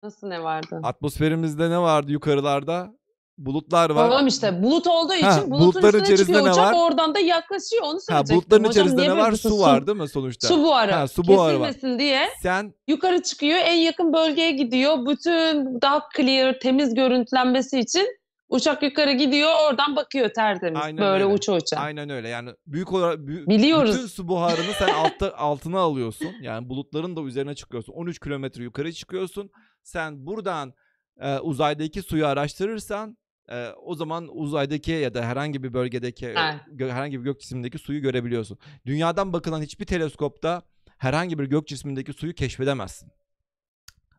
[0.04, 0.80] Nasıl ne vardı?
[0.84, 2.97] Atmosferimizde ne vardı yukarılarda?
[3.38, 4.10] Bulutlar var.
[4.10, 6.88] Tamam işte bulut olduğu için Ha, bulutun bulutların üstüne içerisinde çıkıyor ne uçak var?
[6.90, 8.36] oradan da yaklaşıyor onu Ha söyleyecektim.
[8.38, 9.18] bulutların Hocam içerisinde ne var?
[9.18, 9.50] bölüyorsun?
[9.50, 10.48] Su var değil mi sonuçta?
[10.48, 10.92] Su buharı.
[10.92, 11.68] Ha, su buharı var.
[11.74, 14.98] Kesilmesin diye Sen yukarı çıkıyor en yakın bölgeye gidiyor.
[15.06, 18.08] Bütün daha clear temiz görüntülenmesi için
[18.50, 20.82] uçak yukarı gidiyor oradan bakıyor tertemiz.
[20.84, 21.34] Aynen böyle öyle.
[21.36, 21.78] uça uça.
[21.78, 22.30] aynen öyle.
[22.30, 23.96] Yani büyük olarak bü- Biliyoruz.
[23.96, 26.28] bütün su buharını sen altta altına alıyorsun.
[26.42, 27.94] Yani bulutların da üzerine çıkıyorsun.
[27.94, 29.50] 13 kilometre yukarı çıkıyorsun.
[29.84, 30.74] Sen buradan
[31.22, 33.18] e, uzaydaki suyu araştırırsan
[33.52, 36.56] e, o zaman uzaydaki ya da herhangi bir bölgedeki e, Evet.
[36.76, 38.58] gö- herhangi bir gök cisimindeki suyu görebiliyorsun.
[38.86, 40.62] Dünyadan bakılan hiçbir teleskopta
[40.98, 43.10] herhangi bir gök cismindeki suyu keşfedemezsin.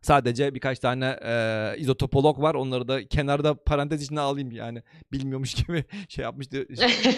[0.03, 2.55] Sadece birkaç tane e, izotopolog var.
[2.55, 4.83] Onları da kenarda parantez içine alayım yani.
[5.13, 6.67] Bilmiyormuş gibi şey yapmıştı.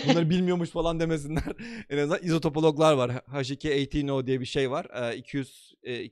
[0.09, 1.43] Bunları bilmiyormuş falan demesinler.
[1.91, 3.11] en azından izotopologlar var.
[3.11, 4.87] H218O diye bir şey var.
[5.13, 6.03] Ee, 200 e,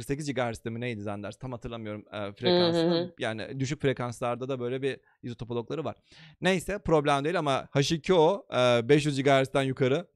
[0.00, 1.38] 248 GHz'de mi neydi zannedersin?
[1.40, 3.14] Tam hatırlamıyorum e, frekansını.
[3.18, 5.96] Yani düşük frekanslarda da böyle bir izotopologları var.
[6.40, 10.06] Neyse problem değil ama H2O e, 500 GHz'den yukarı.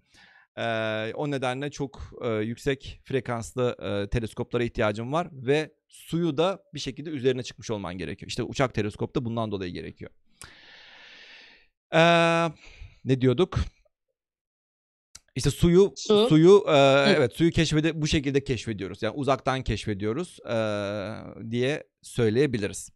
[0.56, 0.62] E,
[1.14, 7.10] o nedenle çok e, yüksek frekanslı e, teleskoplara ihtiyacım var ve suyu da bir şekilde
[7.10, 8.28] üzerine çıkmış olman gerekiyor.
[8.28, 10.10] İşte uçak teleskop da bundan dolayı gerekiyor.
[11.94, 12.50] Ee,
[13.04, 13.58] ne diyorduk?
[15.34, 16.28] İşte suyu Su.
[16.28, 16.76] suyu e,
[17.16, 19.02] evet suyu keşfede bu şekilde keşfediyoruz.
[19.02, 20.56] Yani uzaktan keşfediyoruz e,
[21.50, 22.90] diye söyleyebiliriz.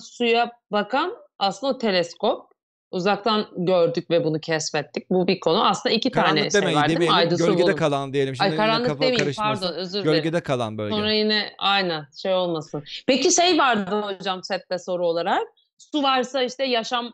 [0.00, 2.48] Suya bakan aslında o teleskop.
[2.90, 5.10] Uzaktan gördük ve bunu keşfettik.
[5.10, 5.64] Bu bir konu.
[5.66, 7.04] Aslında iki tane Karanlık şey demeyin var değil mi?
[7.06, 7.28] demeyelim.
[7.28, 7.76] Ayda su Gölgede bulun.
[7.76, 8.36] kalan diyelim.
[8.36, 9.62] Şimdi Ay yine karanlık kafa demeyeyim karışmasın.
[9.66, 10.12] pardon özür dilerim.
[10.12, 10.94] Gölgede kalan bölge.
[10.94, 12.84] Sonra yine aynen şey olmasın.
[13.06, 15.42] Peki şey vardı hocam chatte soru olarak.
[15.78, 17.12] Su varsa işte yaşam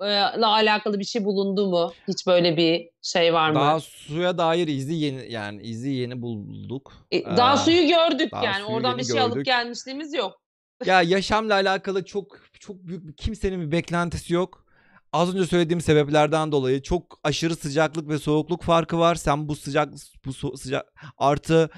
[0.00, 0.06] e,
[0.40, 1.92] la alakalı bir şey bulundu mu?
[2.08, 3.54] Hiç böyle bir şey var mı?
[3.54, 6.92] Daha suya dair izi yeni yani izi yeni bulduk.
[7.10, 8.64] E, daha Ee, suyu gördük daha yani.
[8.64, 9.46] suyu Oradan bir şey alıp gördük.
[9.46, 10.42] gelmişliğimiz yok.
[10.86, 12.26] Ya yaşamla alakalı çok
[12.60, 14.64] çok büyük bir kimsenin bir beklentisi yok.
[15.12, 19.14] Az önce söylediğim sebeplerden dolayı çok aşırı sıcaklık ve soğukluk farkı var.
[19.14, 19.92] Sen bu sıcak
[20.24, 21.70] bu so- sıcak artı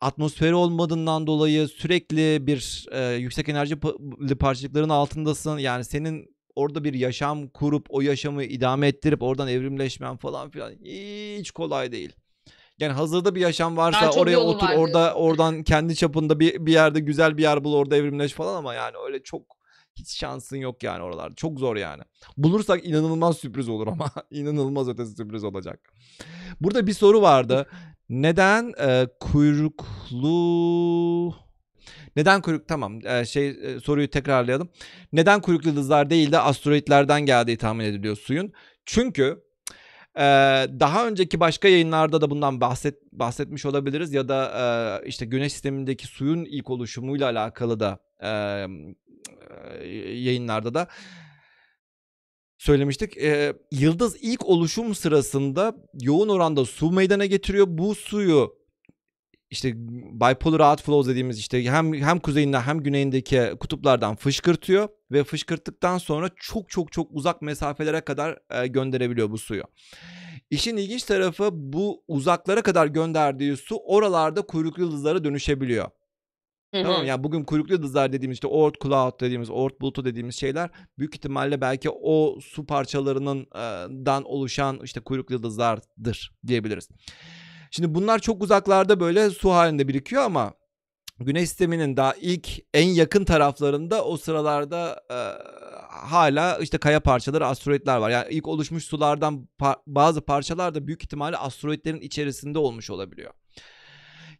[0.00, 5.58] atmosferi olmadığından dolayı sürekli bir e, yüksek enerji pa- parçacıkların altındasın.
[5.58, 10.70] Yani senin orada bir yaşam kurup o yaşamı idame ettirip oradan evrimleşmen falan filan
[11.38, 12.12] hiç kolay değil.
[12.78, 15.20] Yani hazırda bir yaşam varsa Daha oraya otur var orada diyorsun.
[15.20, 18.96] oradan kendi çapında bir bir yerde güzel bir yer bul orada evrimleş falan ama yani
[19.06, 19.42] öyle çok
[19.96, 21.34] hiç şansın yok yani oralarda.
[21.34, 22.02] Çok zor yani.
[22.36, 25.92] Bulursak inanılmaz sürpriz olur ama inanılmaz ötesi sürpriz olacak.
[26.60, 27.66] Burada bir soru vardı.
[28.08, 30.34] Neden e, kuyruklu
[32.16, 34.68] neden kuyruk tamam e, şey e, soruyu tekrarlayalım.
[35.12, 38.52] Neden kuyruklu yıldızlar değil de asteroitlerden geldiği tahmin ediliyor suyun?
[38.86, 39.42] Çünkü
[40.16, 40.22] e,
[40.80, 44.52] daha önceki başka yayınlarda da bundan bahset bahsetmiş olabiliriz ya da
[45.02, 48.28] e, işte Güneş sistemindeki suyun ilk oluşumuyla alakalı da e,
[49.80, 50.88] e, yayınlarda da
[52.58, 53.16] söylemiştik.
[53.16, 57.66] E, yıldız ilk oluşum sırasında yoğun oranda su meydana getiriyor.
[57.68, 58.63] Bu suyu
[59.54, 59.72] işte
[60.20, 66.70] bipolar outflows dediğimiz işte hem hem kuzeyinden hem güneyindeki kutuplardan fışkırtıyor ve fışkırttıktan sonra çok
[66.70, 69.62] çok çok uzak mesafelere kadar e, gönderebiliyor bu suyu.
[70.50, 75.84] İşin ilginç tarafı bu uzaklara kadar gönderdiği su oralarda kuyruklu yıldızlara dönüşebiliyor.
[76.74, 77.00] Hı Tamam hı.
[77.00, 77.06] mı?
[77.06, 81.60] yani bugün kuyruklu yıldızlar dediğimiz işte Oort Cloud dediğimiz Oort bulutu dediğimiz şeyler büyük ihtimalle
[81.60, 83.62] belki o su parçalarının e,
[84.06, 86.88] dan oluşan işte kuyruklu yıldızlardır diyebiliriz.
[87.76, 90.52] Şimdi bunlar çok uzaklarda böyle su halinde birikiyor ama
[91.20, 95.18] Güneş sisteminin daha ilk en yakın taraflarında o sıralarda e,
[95.90, 98.10] hala işte kaya parçaları, asteroitler var.
[98.10, 103.32] Yani ilk oluşmuş sulardan pa- bazı parçalar da büyük ihtimalle asteroitlerin içerisinde olmuş olabiliyor.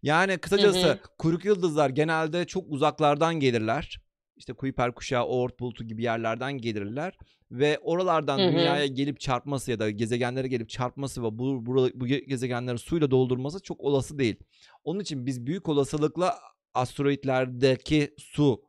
[0.03, 0.99] Yani kısacası Hı hı.
[1.19, 4.01] kuyruk yıldızlar genelde çok uzaklardan gelirler.
[4.37, 7.19] İşte Kuiper kuşağı, Oort bulutu gibi yerlerden gelirler
[7.51, 8.53] ve oralardan Hı hı.
[8.53, 13.63] dünyaya gelip çarpması ya da gezegenlere gelip çarpması ve bu, bu, bu gezegenleri suyla doldurması
[13.63, 14.37] çok olası değil.
[14.85, 16.39] Onun için biz büyük olasılıkla
[16.75, 18.63] asteroitlerdeki su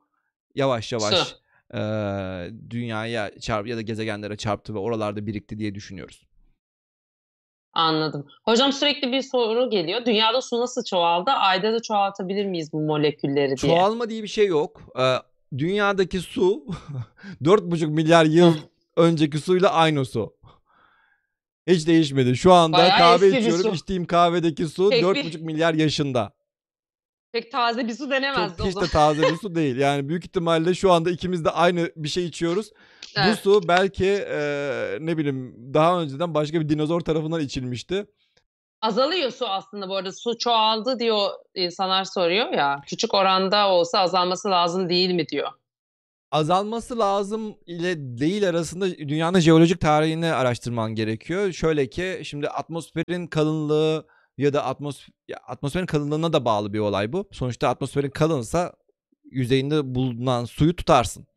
[0.56, 1.36] yavaş yavaş Su.
[1.74, 6.28] eee, dünyaya çarp ya da gezegenlere çarptı ve oralarda birikti diye düşünüyoruz.
[7.74, 8.28] Anladım.
[8.44, 10.06] Hocam sürekli bir soru geliyor.
[10.06, 11.32] Dünyada su nasıl çoğaldı?
[11.32, 13.56] Ayda da çoğaltabilir miyiz bu molekülleri diye.
[13.56, 14.82] Çoğalma diye bir şey yok.
[14.98, 15.18] Eee,
[15.58, 16.66] dünyadaki su
[17.44, 18.54] 4,5 milyar yıl
[18.96, 20.36] önceki suyla aynı su.
[21.68, 22.38] Hiç değişmedi.
[22.38, 23.64] Şu anda Bayağı kahve eski bir içiyorum.
[23.70, 23.76] su.
[23.76, 26.34] İçtiğim kahvedeki su Pek bir- 4,5 milyar yaşında.
[27.32, 28.88] Pek taze bir su denemezdi Çok o hiç zaman.
[28.88, 29.76] de taze bir su değil.
[29.78, 32.72] Yani büyük ihtimalle şu anda ikimiz de aynı bir şey içiyoruz.
[33.18, 33.40] Bu Evet.
[33.40, 38.06] su belki eee, ne bileyim daha önceden başka bir dinozor tarafından içilmişti.
[38.86, 40.12] Azalıyor su aslında bu arada.
[40.12, 42.82] Su çoğaldı diyor insanlar soruyor ya.
[42.88, 45.50] Küçük oranda olsa azalması lazım değil mi diyor.
[46.32, 51.52] Azalması lazım ile değil arasında dünyanın jeolojik tarihini araştırman gerekiyor.
[51.52, 54.08] Şöyle ki şimdi atmosferin kalınlığı
[54.38, 57.30] ya da atmos ya atmosferin kalınlığına da bağlı bir olay bu.
[57.32, 58.74] Sonuçta atmosferin kalınsa
[59.32, 61.28] yüzeyinde bulunan suyu tutarsın.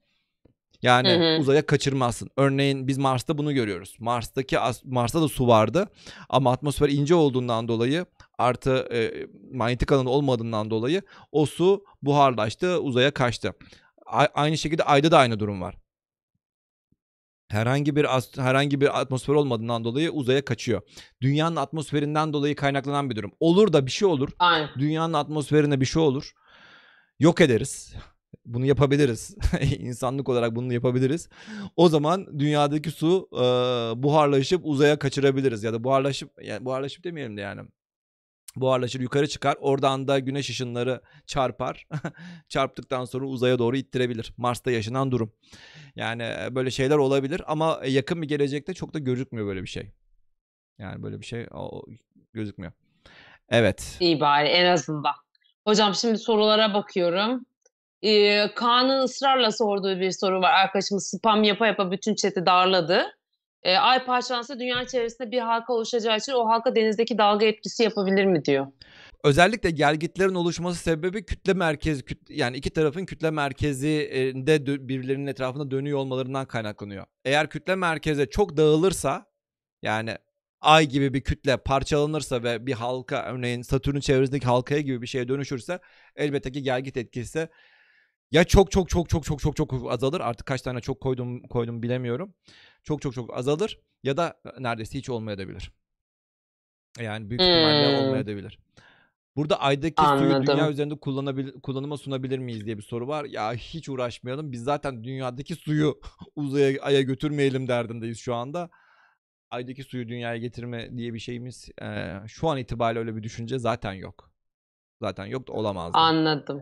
[0.82, 1.40] Yani Hı hı.
[1.40, 2.30] uzaya kaçırmazsın.
[2.36, 3.96] Örneğin biz Mars'ta bunu görüyoruz.
[4.00, 5.88] Mars'taki Mars'ta da su vardı
[6.28, 8.06] ama atmosfer ince olduğundan dolayı
[8.38, 11.02] artı e, manyetik alan olmadığından dolayı
[11.32, 13.52] o su buharlaştı, uzaya kaçtı.
[14.06, 15.74] A- aynı şekilde Ay'da da aynı durum var.
[17.48, 18.06] Herhangi bir
[18.36, 20.82] herhangi bir atmosfer olmadığından dolayı uzaya kaçıyor.
[21.20, 23.32] Dünyanın atmosferinden dolayı kaynaklanan bir durum.
[23.40, 24.28] Olur da bir şey olur.
[24.38, 24.68] Aynen.
[24.78, 26.32] Dünyanın atmosferine bir şey olur.
[27.18, 27.94] Yok ederiz.
[28.48, 29.36] Bunu yapabiliriz.
[29.78, 31.28] İnsanlık olarak bunu yapabiliriz.
[31.76, 33.38] O zaman dünyadaki su e,
[34.02, 37.62] buharlaşıp uzaya kaçırabiliriz ya da buharlaşıp yani buharlaşıp demeyelim de yani
[38.56, 39.56] buharlaşır yukarı çıkar.
[39.60, 41.86] Oradan da güneş ışınları çarpar.
[42.48, 44.32] Çarptıktan sonra uzaya doğru ittirebilir.
[44.36, 45.32] Mars'ta yaşanan durum.
[45.96, 49.90] Yani e, böyle şeyler olabilir ama yakın bir gelecekte çok da gözükmüyor böyle bir şey.
[50.78, 51.46] Yani böyle bir şey
[52.32, 52.72] gözükmüyor.
[53.48, 53.96] Evet.
[54.00, 55.14] İyi bari en azından.
[55.66, 57.46] Hocam şimdi sorulara bakıyorum.
[58.02, 60.52] Ee, Kaan'ın ısrarla sorduğu bir soru var.
[60.52, 63.06] Arkadaşımız spam yapa yapa bütün chat'i darladı.
[63.62, 68.24] Ee, ay parçalansa dünya çevresinde bir halka oluşacağı için o halka denizdeki dalga etkisi yapabilir
[68.24, 68.66] mi diyor.
[69.24, 76.46] Özellikle gelgitlerin oluşması sebebi kütle merkezi yani iki tarafın kütle merkezinde birbirlerinin etrafında dönüyor olmalarından
[76.46, 77.06] kaynaklanıyor.
[77.24, 79.26] Eğer kütle merkeze çok dağılırsa
[79.82, 80.16] yani
[80.60, 85.28] ay gibi bir kütle parçalanırsa ve bir halka örneğin Satürn çevresindeki halkaya gibi bir şeye
[85.28, 85.78] dönüşürse
[86.16, 87.48] elbette ki gelgit etkisi
[88.32, 90.20] ya çok çok çok çok çok çok çok azalır.
[90.20, 92.34] Artık kaç tane çok koydum koydum bilemiyorum.
[92.82, 95.72] Çok çok çok azalır ya da neredeyse hiç olmayabilir.
[97.00, 97.96] Yani büyük ihtimalle Hmm.
[97.96, 98.58] olmayabilir.
[99.36, 100.70] Burada aydaki suyu dünya Anladım.
[100.72, 103.24] üzerinde kullanabil kullanıma sunabilir miyiz diye bir soru var.
[103.24, 104.52] Ya hiç uğraşmayalım.
[104.52, 106.00] Biz zaten dünyadaki suyu
[106.36, 108.70] uzaya aya götürmeyelim derdindeyiz şu anda.
[109.50, 113.92] Aydaki suyu dünyaya getirme diye bir şeyimiz eee, şu an itibariyle öyle bir düşünce zaten
[113.92, 114.30] yok.
[115.02, 115.90] Zaten yok da olamaz.
[115.94, 116.60] Anladım.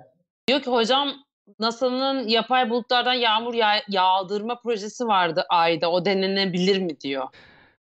[0.48, 1.12] Diyor ki hocam
[1.58, 5.90] NASA'nın yapay bulutlardan yağmur yağ- yağdırma projesi vardı Ay'da.
[5.90, 7.26] O denenebilir mi diyor.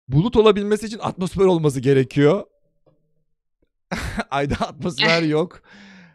[0.08, 2.44] Bulut olabilmesi için atmosfer olması gerekiyor.
[4.30, 5.62] Ayda atmosfer yok.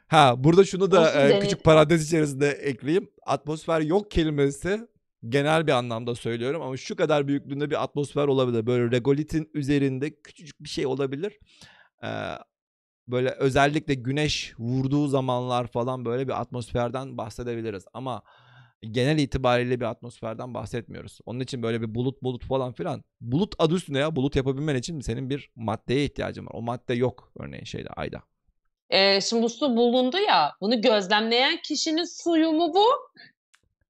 [0.08, 3.10] Ha burada şunu da e, küçük parantez içerisinde ekleyeyim.
[3.26, 4.88] Atmosfer yok kelimesi
[5.30, 8.66] genel bir anlamda söylüyorum ama şu kadar büyüklüğünde bir atmosfer olabilir.
[8.66, 11.40] Böyle regolitin üzerinde küçücük bir şey olabilir.
[12.04, 12.08] Ee,
[13.08, 17.86] böyle özellikle güneş vurduğu zamanlar falan böyle bir atmosferden bahsedebiliriz.
[17.94, 18.22] Ama
[18.92, 21.20] genel itibariyle bir atmosferden bahsetmiyoruz.
[21.26, 23.04] Onun için böyle bir bulut bulut falan filan.
[23.22, 24.16] Bulut adı üstünde ya.
[24.16, 26.52] Bulut yapabilmen için senin bir maddeye ihtiyacın var.
[26.54, 28.22] O madde yok örneğin şeyde ayda.
[28.90, 30.52] Ee, şimdi bu su bulundu ya.
[30.62, 32.86] Bunu gözlemleyen kişinin suyu mu bu?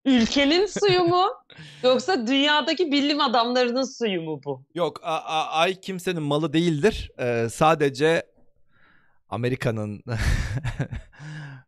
[0.06, 1.26] Ülkenin suyu mu?
[1.84, 4.64] Yoksa dünyadaki bilim adamlarının suyu mu bu?
[4.76, 7.12] Yok a- a- ay kimsenin malı değildir.
[7.20, 8.24] Ee, sadece
[9.30, 10.04] Amerika'nın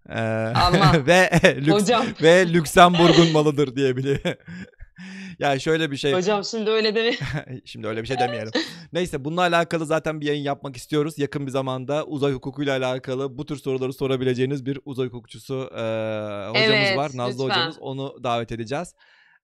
[1.07, 1.91] ve lüks,
[2.21, 4.37] ve Lüksemburg'un malıdır diyebilirim.
[5.39, 6.13] yani şöyle bir şey.
[6.13, 7.13] hocam şimdi öyle deme.
[7.65, 8.51] Şimdi öyle bir şey demeyelim.
[8.93, 11.17] Neyse bununla alakalı zaten bir yayın yapmak istiyoruz.
[11.17, 15.81] Yakın bir zamanda uzay hukukuyla alakalı bu tür soruları sorabileceğiniz bir uzay hukukçusu e,
[16.49, 17.11] hocamız Evet, var.
[17.13, 17.55] Nazlı lütfen.
[17.55, 17.77] hocamız.
[17.79, 18.95] Onu davet edeceğiz.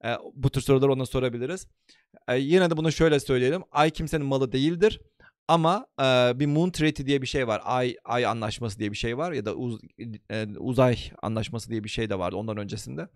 [0.05, 1.67] E, bu tür soruları ona sorabiliriz.
[2.27, 3.61] E, yine de bunu şöyle söyleyelim.
[3.71, 5.01] Ay kimsenin malı değildir.
[5.47, 6.03] Ama e,
[6.39, 7.61] bir Moon Treaty diye bir şey var.
[7.65, 9.81] Ay ay anlaşması diye bir şey var ya da uz-
[10.31, 13.07] e, uzay anlaşması diye bir şey de vardı ondan öncesinde.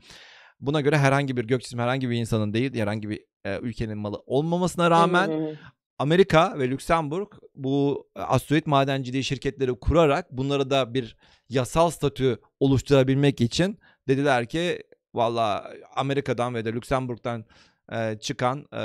[0.59, 4.23] Buna göre herhangi bir gök cismi herhangi bir insanın değil, herhangi bir e, ülkenin malı
[4.25, 5.29] olmamasına rağmen.
[5.99, 11.17] Amerika ve Lüksemburg bu e, asteroid madenciliği şirketleri kurarak bunları da bir
[11.49, 17.45] yasal statü oluşturabilmek için dediler ki valla Amerika'dan ve de Lüksemburg'dan
[17.91, 18.81] e, çıkan e,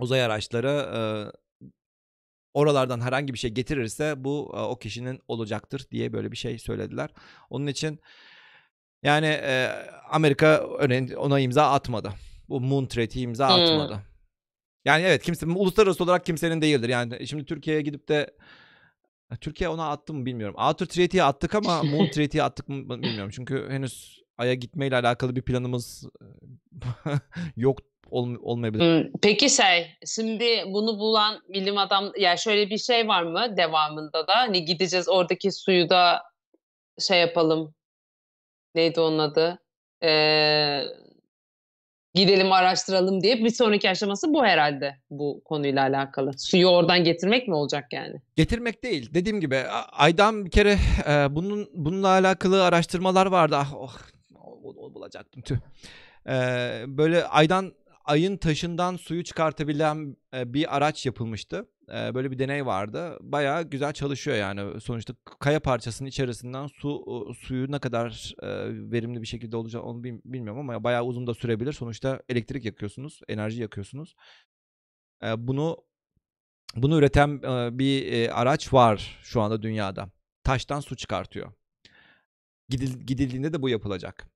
[0.00, 1.00] uzay araçları e,
[2.54, 7.10] oralardan herhangi bir şey getirirse bu e, o kişinin olacaktır diye böyle bir şey söylediler.
[7.50, 8.00] Onun için
[9.02, 9.68] yani e,
[10.10, 10.66] Amerika
[11.16, 12.12] ona imza atmadı.
[12.48, 13.62] Bu Moon Treaty'ye imza Hmm.
[13.62, 14.02] atmadı.
[14.84, 16.88] Yani evet kimse uluslararası olarak kimsenin değildir.
[16.88, 18.36] Yani şimdi Türkiye'ye gidip de
[19.40, 20.54] Türkiye ona attı mı bilmiyorum.
[20.58, 23.30] Outer Treaty'ye attık ama Moon Treaty'ye attık mı bilmiyorum.
[23.34, 26.04] Çünkü henüz Ay'a gitmeyle alakalı bir planımız
[27.56, 27.78] yok
[28.10, 29.04] ol, olmayabilir.
[29.04, 34.26] Hmm, Peki şey, şimdi bunu bulan bilim adam, yani şöyle bir şey var mı devamında
[34.26, 34.32] da?
[34.36, 36.22] Hani gideceğiz oradaki suyu da
[37.08, 37.74] şey yapalım.
[38.74, 39.58] Neydi onun adı?
[40.04, 40.82] Ee,
[42.14, 46.30] gidelim araştıralım diye bir sonraki aşaması bu herhalde bu konuyla alakalı.
[46.38, 48.16] Suyu oradan getirmek mi olacak yani?
[48.36, 49.14] Getirmek değil.
[49.14, 49.56] Dediğim gibi
[49.92, 50.76] Ay'dan bir kere
[51.08, 53.56] e, bunun bununla alakalı araştırmalar vardı.
[53.58, 53.96] Ah, oh,
[54.44, 55.56] o- o- bulacaktım tüh.
[56.26, 56.32] E,
[56.86, 57.72] böyle Ay'dan
[58.08, 61.68] ayın taşından suyu çıkartabilen e, bir araç yapılmıştı.
[61.88, 63.18] E, böyle bir deney vardı.
[63.20, 64.80] Bayağı güzel çalışıyor yani.
[64.80, 67.04] Sonuçta kaya parçasının içerisinden su
[67.38, 68.48] suyu ne kadar e,
[68.92, 71.72] verimli bir şekilde olacak onu bil- bilmiyorum ama bayağı uzun da sürebilir.
[71.72, 74.14] Sonuçta elektrik yakıyorsunuz, enerji yakıyorsunuz.
[75.36, 75.76] Bunu
[76.76, 77.42] bunu üreten
[77.78, 80.10] bir araç var şu anda dünyada.
[80.44, 81.52] Taştan su çıkartıyor.
[82.68, 84.28] Gidil, gidildiğinde de bu yapılacak.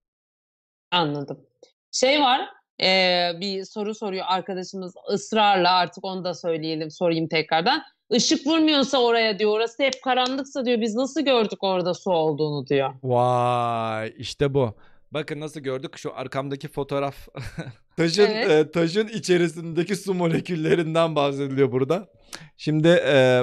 [0.91, 1.47] Anladım.
[1.93, 2.49] Şey var,
[2.81, 7.83] eee, bir soru soruyor arkadaşımız ısrarla artık onu da söyleyelim, sorayım tekrardan.
[8.11, 12.91] Işık vurmuyorsa oraya diyor, orası hep karanlıksa diyor, biz nasıl gördük orada su olduğunu diyor.
[13.03, 14.75] Vay işte bu.
[15.11, 17.29] Bakın nasıl gördük şu arkamdaki fotoğraf.
[17.97, 18.51] taşın Evet.
[18.51, 22.09] e, taşın içerisindeki su moleküllerinden bahsediliyor burada.
[22.57, 23.43] Şimdi e,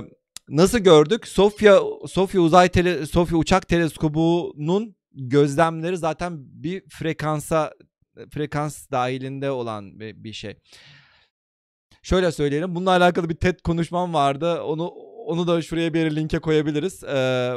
[0.49, 1.27] nasıl gördük?
[1.27, 7.73] Sofya Sofya Uzay Tele, Sofya Uçak Teleskobu'nun gözlemleri zaten bir frekansa
[8.29, 10.57] frekans dahilinde olan bir, şey.
[12.01, 12.75] Şöyle söyleyelim.
[12.75, 14.61] Bununla alakalı bir TED konuşmam vardı.
[14.63, 14.87] Onu
[15.25, 17.03] onu da şuraya bir linke koyabiliriz.
[17.03, 17.53] Ee,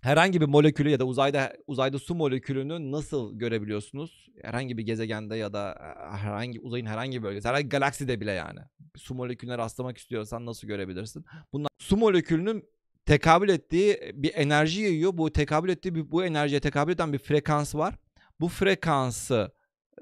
[0.00, 4.28] herhangi bir molekülü ya da uzayda uzayda su molekülünü nasıl görebiliyorsunuz?
[4.42, 8.60] Herhangi bir gezegende ya da e, herhangi uzayın herhangi bir bölgesi, herhangi galakside bile yani.
[8.96, 11.24] Su molekülüne rastlamak istiyorsan nasıl görebilirsin?
[11.52, 12.64] Bunlar su molekülünün
[13.06, 15.16] tekabül ettiği bir enerji yayıyor.
[15.16, 17.94] Bu tekabül ettiği bir, bu enerjiye tekabül eden bir frekans var.
[18.42, 19.52] Bu frekansı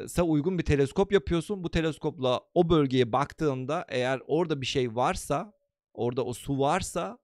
[0.05, 1.65] ise uygun bir teleskop yapıyorsun.
[1.65, 5.53] Bu teleskopla o bölgeye baktığında eğer orada bir şey varsa,
[5.95, 7.19] orada o su varsa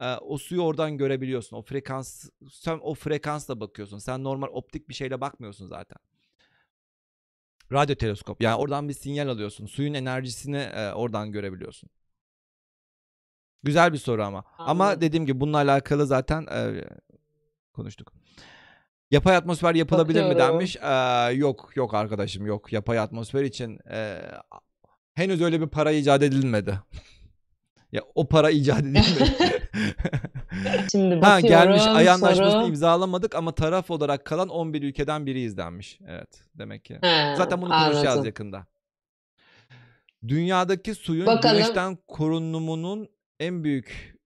[0.00, 1.56] e, o suyu oradan görebiliyorsun.
[1.56, 3.98] O frekans sen o frekansla bakıyorsun.
[3.98, 5.98] Sen normal optik bir şeyle bakmıyorsun zaten.
[7.72, 8.42] Radyo teleskop.
[8.42, 9.66] Yani oradan bir sinyal alıyorsun.
[9.66, 11.90] Suyun enerjisini e, oradan görebiliyorsun.
[13.62, 14.44] Güzel bir soru ama.
[14.58, 15.00] Ama Anladım.
[15.00, 16.84] dediğim gibi bununla alakalı zaten e,
[17.72, 18.19] konuştuk.
[19.10, 20.54] Yapay atmosfer yapılabilir mi Bakıyorum.
[20.54, 20.76] denmiş.
[20.76, 22.72] Ee, yok yok arkadaşım yok.
[22.72, 24.18] Yapay atmosfer için e,
[25.14, 26.78] henüz öyle bir para icat edilmedi.
[27.92, 29.36] ya o para icat edilmedi.
[30.92, 31.48] Şimdi ha bakıyorum.
[31.48, 32.66] gelmiş ay anlaşmasını soru.
[32.68, 35.98] imzalamadık ama taraf olarak kalan 11 ülkeden biri izlenmiş.
[36.08, 36.98] Evet demek ki.
[37.02, 38.24] He, Zaten bunu konuşacağız anladım.
[38.26, 38.66] yakında.
[40.28, 41.56] Dünyadaki suyun Bakalım.
[41.56, 43.08] güneşten korunumunun
[43.40, 44.16] en büyük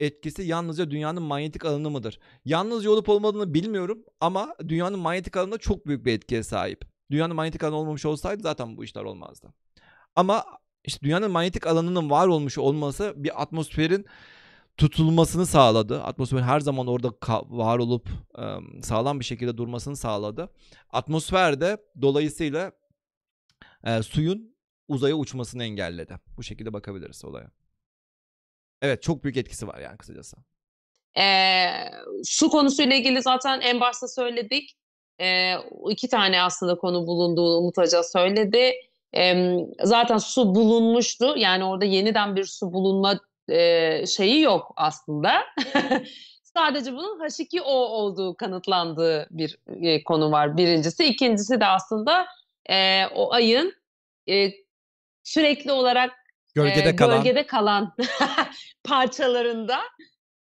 [0.00, 2.18] etkisi yalnızca dünyanın manyetik alanı mıdır?
[2.44, 6.84] Yalnızca olup olmadığını bilmiyorum ama dünyanın manyetik alanı çok büyük bir etkiye sahip.
[7.10, 9.54] Dünyanın manyetik alanı olmamış olsaydı zaten bu işler olmazdı.
[10.16, 10.44] Ama
[10.84, 14.06] işte dünyanın manyetik alanının var olmuş olması bir atmosferin
[14.76, 16.02] tutulmasını sağladı.
[16.02, 17.12] Atmosferin her zaman orada
[17.48, 18.08] var olup
[18.82, 20.48] sağlam bir şekilde durmasını sağladı.
[20.90, 22.72] Atmosfer de dolayısıyla
[24.02, 24.54] suyun
[24.88, 26.14] uzaya uçmasını engelledi.
[26.36, 27.50] Bu şekilde bakabiliriz olaya.
[28.82, 30.36] Evet çok büyük etkisi var yani kısacası.
[31.18, 31.70] Ee,
[32.24, 34.76] su konusuyla ilgili zaten en başta söyledik.
[35.20, 35.54] Ee,
[35.90, 38.72] iki tane aslında konu bulunduğunu Umut Hoca söyledi.
[39.16, 41.34] Ee, zaten su bulunmuştu.
[41.36, 45.32] Yani orada yeniden bir su bulunma e, şeyi yok aslında.
[46.42, 51.04] Sadece bunun H2O olduğu kanıtlandığı bir e, konu var birincisi.
[51.04, 52.26] İkincisi de aslında
[52.70, 53.74] e, o ayın
[54.28, 54.50] e,
[55.22, 56.19] sürekli olarak
[56.54, 57.94] Gölgede e, kalan gölgede kalan
[58.84, 59.78] parçalarında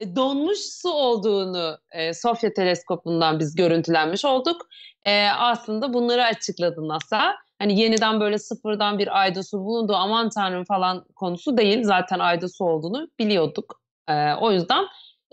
[0.01, 4.67] e, donmuş su olduğunu e, Sofya teleskopundan biz görüntülenmiş olduk.
[5.07, 7.37] E, aslında bunları açıkladı NASA.
[7.59, 11.85] Hani yeniden böyle sıfırdan bir ayda su bulundu aman tanrım falan konusu değil.
[11.85, 13.81] Zaten ayda su olduğunu biliyorduk.
[14.09, 14.85] E, o yüzden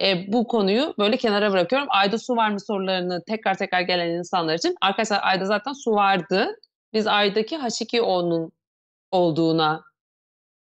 [0.02, 1.88] e, bu konuyu böyle kenara bırakıyorum.
[1.92, 4.76] Ayda su var mı sorularını tekrar tekrar gelen insanlar için.
[4.82, 6.56] Arkadaşlar ayda zaten su vardı.
[6.94, 8.52] Biz aydaki H2O'nun
[9.12, 9.84] olduğuna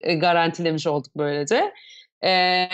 [0.00, 1.72] e, garantilemiş olduk böylece.
[2.24, 2.66] E,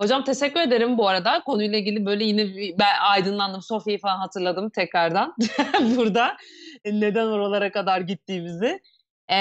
[0.00, 1.42] hocam teşekkür ederim bu arada.
[1.46, 2.46] Konuyla ilgili böyle yine
[2.78, 3.62] ben aydınlandım.
[3.62, 5.34] Sofya'yı falan hatırladım tekrardan
[5.96, 6.36] burada.
[6.84, 8.80] Neden oralara kadar gittiğimizi.
[9.30, 9.38] E,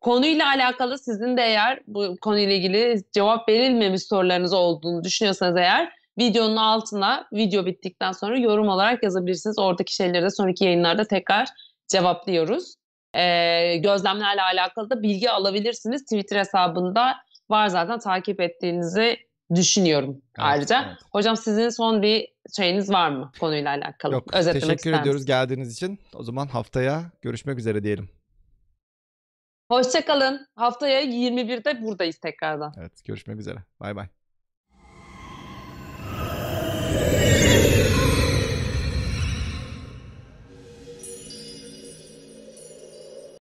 [0.00, 6.56] konuyla alakalı sizin de eğer bu konuyla ilgili cevap verilmemiş sorularınız olduğunu düşünüyorsanız eğer videonun
[6.56, 9.58] altına video bittikten sonra yorum olarak yazabilirsiniz.
[9.58, 11.48] Oradaki şeyleri de sonraki yayınlarda tekrar
[11.88, 12.74] cevaplıyoruz.
[13.14, 16.02] Ee, gözlemlerle alakalı da bilgi alabilirsiniz.
[16.04, 17.16] Twitter hesabında
[17.50, 19.16] var zaten takip ettiğinizi
[19.54, 20.84] düşünüyorum ayrıca.
[20.86, 20.98] evet.
[21.12, 24.12] Hocam sizin son bir şeyiniz var mı konuyla alakalı?
[24.12, 25.98] Yok Özetlemek teşekkür ediyoruz geldiğiniz için.
[26.14, 28.08] O zaman haftaya görüşmek üzere diyelim.
[29.70, 30.46] Hoşçakalın.
[30.54, 32.74] Haftaya 21'de buradayız tekrardan.
[32.78, 33.58] Evet görüşmek üzere.
[33.80, 34.06] Bay bay.